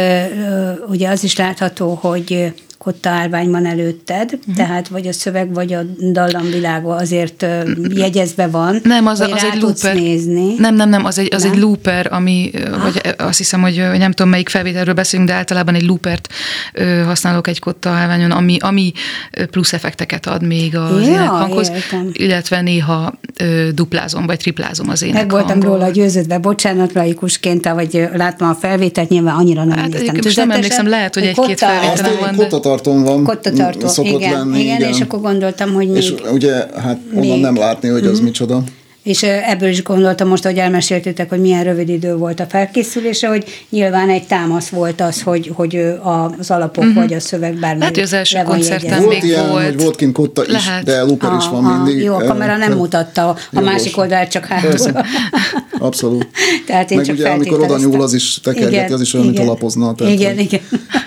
ugye 0.89 1.09
az 1.09 1.20
is 1.23 1.37
látható, 1.37 1.95
hogy 1.95 2.55
kotta 2.85 3.11
állvány 3.11 3.51
van 3.51 3.66
előtted, 3.66 4.33
uh-huh. 4.33 4.55
tehát 4.55 4.89
vagy 4.89 5.07
a 5.07 5.12
szöveg, 5.12 5.55
vagy 5.55 5.72
a 5.72 5.81
dallamvilága 6.12 6.95
azért 6.95 7.47
jegyezve 7.95 8.47
van. 8.47 8.81
Nem, 8.83 9.07
az, 9.07 9.20
az 9.20 9.45
egy 9.53 9.61
looper. 9.61 9.95
Nézni. 9.95 10.55
Nem, 10.59 10.74
nem, 10.74 10.89
nem, 10.89 11.05
az 11.05 11.18
egy, 11.18 11.35
az 11.35 11.43
nem? 11.43 11.53
egy 11.53 11.59
looper, 11.59 12.12
ami, 12.12 12.51
ah. 12.55 12.83
vagy 12.83 13.14
azt 13.18 13.39
hiszem, 13.39 13.61
hogy 13.61 13.83
nem 13.99 14.12
tudom, 14.12 14.31
melyik 14.31 14.49
felvételről 14.49 14.95
beszélünk, 14.95 15.28
de 15.28 15.35
általában 15.35 15.74
egy 15.74 15.83
loopert 15.83 16.28
használok 17.05 17.47
egy 17.47 17.59
kotta 17.59 17.91
állványon, 17.91 18.31
ami, 18.31 18.57
ami 18.61 18.93
plusz 19.51 19.72
effekteket 19.72 20.26
ad 20.26 20.43
még 20.43 20.76
az 20.76 21.07
ja, 21.07 21.12
énekhanghoz, 21.12 21.70
értem. 21.70 22.11
illetve 22.12 22.61
néha 22.61 23.12
duplázom, 23.74 24.26
vagy 24.26 24.39
triplázom 24.39 24.89
az 24.89 25.03
énekhangot. 25.03 25.47
Meg 25.47 25.47
voltam 25.47 25.70
róla 25.70 25.91
győződve, 25.91 26.39
bocsánat, 26.39 26.93
laikusként, 26.93 27.68
vagy 27.68 28.09
láttam 28.14 28.49
a 28.49 28.55
felvételt, 28.55 29.09
nyilván 29.09 29.35
annyira 29.35 29.64
nem 29.64 29.78
hát, 29.78 29.89
néztem. 29.89 30.16
Most 30.22 30.37
nem 30.37 30.51
emlékszem, 30.51 30.89
lehet, 30.89 31.14
hogy 31.14 31.24
egy-két 31.24 31.59
felvételem 31.59 32.16
van. 32.20 32.37
De 32.37 32.70
kottatartón 32.71 33.05
van. 33.05 33.25
Kottatartó, 33.25 33.89
szokott 33.89 34.21
igen, 34.21 34.33
lenni, 34.33 34.61
igen, 34.61 34.77
igen, 34.77 34.89
és 34.93 35.01
akkor 35.01 35.21
gondoltam, 35.21 35.73
hogy 35.73 35.89
még... 35.89 35.97
És 35.97 36.14
ugye, 36.33 36.53
hát 36.53 36.99
onnan 37.12 37.27
még, 37.27 37.41
nem 37.41 37.57
látni, 37.57 37.89
hogy 37.89 38.05
az 38.05 38.11
uh-huh. 38.11 38.25
micsoda. 38.25 38.62
És 39.03 39.23
ebből 39.23 39.68
is 39.68 39.83
gondoltam 39.83 40.29
most, 40.29 40.45
hogy 40.45 40.57
elmeséltétek, 40.57 41.29
hogy 41.29 41.41
milyen 41.41 41.64
rövid 41.64 41.89
idő 41.89 42.16
volt 42.16 42.41
a 42.41 42.47
felkészülése, 42.49 43.29
hogy 43.29 43.45
nyilván 43.71 44.09
egy 44.09 44.27
támasz 44.27 44.68
volt 44.68 45.01
az, 45.01 45.23
hogy, 45.23 45.51
hogy 45.55 45.77
az 46.39 46.51
alapok 46.51 46.85
uh-huh. 46.85 47.03
vagy 47.03 47.12
a 47.12 47.21
szöveg 47.21 47.53
bármely. 47.53 47.79
Lehet, 47.79 47.95
hogy 47.95 48.05
az 48.05 48.12
első 48.12 48.43
koncerten 48.45 49.03
még 49.03 49.23
ilyen, 49.23 49.49
volt. 49.49 49.64
Hogy 49.64 49.83
volt 49.83 49.97
kint 49.97 50.12
kotta 50.12 50.43
is, 50.45 50.53
Lehet. 50.53 50.85
de 50.85 51.03
looper 51.03 51.33
is 51.39 51.49
van 51.49 51.62
mindig. 51.62 52.03
Jó, 52.03 52.14
a 52.14 52.25
kamera 52.25 52.57
nem 52.57 52.73
mutatta, 52.73 53.37
a 53.53 53.61
másik 53.61 53.97
oldalt 53.97 54.31
csak 54.31 54.45
hátul. 54.45 54.93
Abszolút. 55.79 56.27
tehát 56.66 56.91
én 56.91 56.97
Meg 56.97 57.07
csak 57.07 57.14
ugye, 57.14 57.29
amikor 57.29 57.61
oda 57.61 57.79
nyúl, 57.79 58.03
az 58.03 58.12
is 58.12 58.41
tekergeti, 58.41 58.93
az 58.93 59.01
is 59.01 59.14
olyan, 59.14 59.27
mint 59.27 59.39
a 59.39 59.45
lapozna. 59.45 59.95
Tehát, 59.95 60.12
igen, 60.12 60.39
igen. 60.39 60.61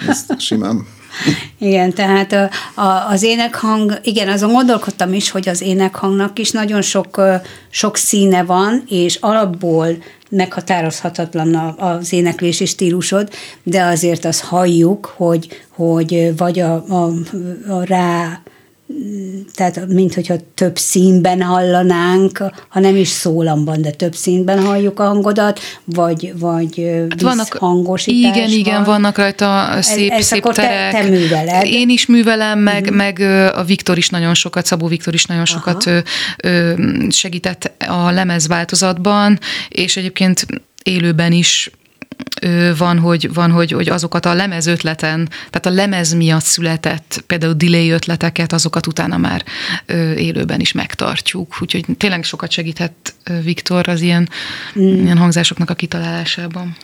Ezt 0.07 0.35
simán 0.37 0.85
igen, 1.57 1.93
tehát 1.93 2.33
a, 2.33 2.49
a, 2.81 3.09
az 3.09 3.23
énekhang, 3.23 3.99
igen, 4.03 4.27
azon 4.27 4.51
gondolkodtam 4.51 5.13
is, 5.13 5.29
hogy 5.29 5.49
az 5.49 5.61
énekhangnak 5.61 6.39
is 6.39 6.51
nagyon 6.51 6.81
sok, 6.81 7.21
sok 7.69 7.97
színe 7.97 8.43
van, 8.43 8.83
és 8.87 9.15
alapból 9.15 9.87
meghatározhatatlan 10.29 11.55
az 11.77 12.13
éneklési 12.13 12.65
stílusod, 12.65 13.29
de 13.63 13.83
azért 13.83 14.25
azt 14.25 14.43
halljuk, 14.43 15.13
hogy, 15.15 15.47
hogy 15.69 16.33
vagy 16.37 16.59
a, 16.59 16.73
a, 16.87 17.11
a 17.67 17.83
rá 17.83 18.41
tehát 19.55 19.87
mint 19.87 20.13
hogyha 20.13 20.35
több 20.55 20.77
színben 20.77 21.41
hallanánk, 21.41 22.43
ha 22.69 22.79
nem 22.79 22.95
is 22.95 23.07
szólamban, 23.07 23.81
de 23.81 23.91
több 23.91 24.15
színben 24.15 24.59
halljuk 24.65 24.99
a 24.99 25.03
hangodat, 25.03 25.59
vagy, 25.83 26.33
vagy 26.39 26.91
hát 27.09 27.21
vannak, 27.21 27.53
hangosítás 27.53 28.35
Igen, 28.35 28.49
igen, 28.49 28.83
vannak 28.83 29.17
rajta 29.17 29.77
szép, 29.81 30.11
ez, 30.11 30.19
ez 30.19 30.25
szép 30.25 30.43
akkor 30.43 30.55
terek. 30.55 30.91
Te, 30.91 31.01
te 31.01 31.09
műveled. 31.09 31.65
Én 31.65 31.89
is 31.89 32.05
művelem, 32.05 32.59
meg, 32.59 32.81
uh-huh. 32.81 32.97
meg 32.97 33.19
a 33.55 33.63
Viktor 33.63 33.97
is 33.97 34.09
nagyon 34.09 34.33
sokat, 34.33 34.65
Szabó 34.65 34.87
Viktor 34.87 35.13
is 35.13 35.25
nagyon 35.25 35.45
sokat 35.45 35.85
Aha. 35.85 36.75
segített 37.09 37.71
a 37.87 38.11
lemezváltozatban, 38.11 39.39
és 39.69 39.97
egyébként 39.97 40.45
élőben 40.83 41.31
is 41.31 41.71
van, 42.77 42.99
hogy, 42.99 43.33
van 43.33 43.51
hogy, 43.51 43.71
hogy 43.71 43.89
azokat 43.89 44.25
a 44.25 44.33
lemez 44.33 44.65
ötleten, 44.65 45.29
tehát 45.49 45.65
a 45.65 45.69
lemez 45.69 46.13
miatt 46.13 46.43
született 46.43 47.23
például 47.27 47.53
delay 47.53 47.89
ötleteket, 47.89 48.53
azokat 48.53 48.87
utána 48.87 49.17
már 49.17 49.43
élőben 50.17 50.59
is 50.59 50.71
megtartjuk. 50.71 51.61
Úgyhogy 51.61 51.85
tényleg 51.97 52.23
sokat 52.23 52.51
segített 52.51 53.13
Viktor 53.43 53.87
az 53.87 54.01
ilyen, 54.01 54.29
mm. 54.79 55.03
ilyen 55.03 55.17
hangzásoknak 55.17 55.69
a 55.69 55.73
kitalálásában. 55.73 56.75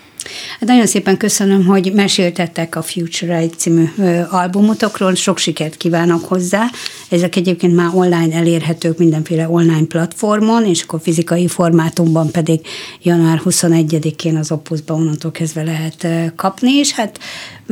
Hát 0.59 0.69
nagyon 0.69 0.85
szépen 0.85 1.17
köszönöm, 1.17 1.65
hogy 1.65 1.91
meséltettek 1.93 2.75
a 2.75 2.81
Future 2.81 3.39
Right 3.39 3.55
című 3.57 3.85
albumotokról, 4.29 5.15
sok 5.15 5.37
sikert 5.37 5.77
kívánok 5.77 6.25
hozzá. 6.25 6.65
Ezek 7.09 7.35
egyébként 7.35 7.75
már 7.75 7.89
online 7.93 8.35
elérhetők 8.35 8.97
mindenféle 8.97 9.49
online 9.49 9.85
platformon, 9.85 10.65
és 10.65 10.81
akkor 10.81 10.99
fizikai 11.03 11.47
formátumban 11.47 12.31
pedig 12.31 12.59
január 13.01 13.41
21-én 13.45 14.37
az 14.37 14.51
Opusban 14.51 14.99
onnantól 14.99 15.31
kezdve 15.31 15.63
lehet 15.63 16.07
kapni, 16.35 16.71
és 16.71 16.91
hát 16.91 17.19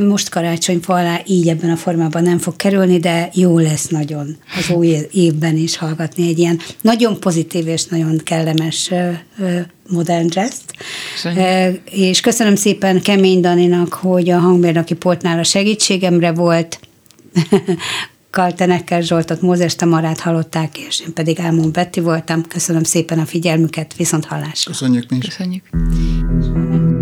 most 0.06 0.28
karácsonyfa 0.28 0.94
alá 0.94 1.20
így 1.26 1.48
ebben 1.48 1.70
a 1.70 1.76
formában 1.76 2.22
nem 2.22 2.38
fog 2.38 2.56
kerülni, 2.56 2.98
de 2.98 3.30
jó 3.34 3.58
lesz 3.58 3.86
nagyon 3.86 4.36
az 4.58 4.70
új 4.70 4.96
évben 5.12 5.56
is 5.56 5.76
hallgatni 5.76 6.28
egy 6.28 6.38
ilyen 6.38 6.60
nagyon 6.80 7.20
pozitív 7.20 7.66
és 7.66 7.84
nagyon 7.84 8.20
kellemes 8.24 8.90
modern 9.88 10.28
jazz 10.30 10.58
És 11.84 12.20
köszönöm 12.20 12.54
szépen 12.54 13.00
Kemény 13.00 13.40
Daninak, 13.40 13.92
hogy 13.92 14.30
a 14.30 14.38
hangmérnöki 14.38 14.94
portnál 14.94 15.38
a 15.38 15.44
segítségemre 15.44 16.32
volt. 16.32 16.80
Kaltenekkel 18.30 19.00
Zsoltot, 19.00 19.40
Mózes 19.40 19.74
Tamarát 19.74 20.20
hallották, 20.20 20.78
és 20.78 21.00
én 21.00 21.12
pedig 21.12 21.40
Álmon 21.40 21.72
Betty 21.72 22.00
voltam. 22.00 22.42
Köszönöm 22.42 22.82
szépen 22.82 23.18
a 23.18 23.24
figyelmüket, 23.24 23.94
viszont 23.96 24.24
hallásra. 24.24 24.70
Köszönjük 24.70 25.10
mi 25.10 25.16
is. 25.16 25.24
Köszönjük. 25.24 26.97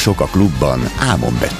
Muzsikusok 0.00 0.28
a 0.28 0.32
klubban 0.32 0.80
Ámon 0.98 1.36
Bettivel. 1.40 1.59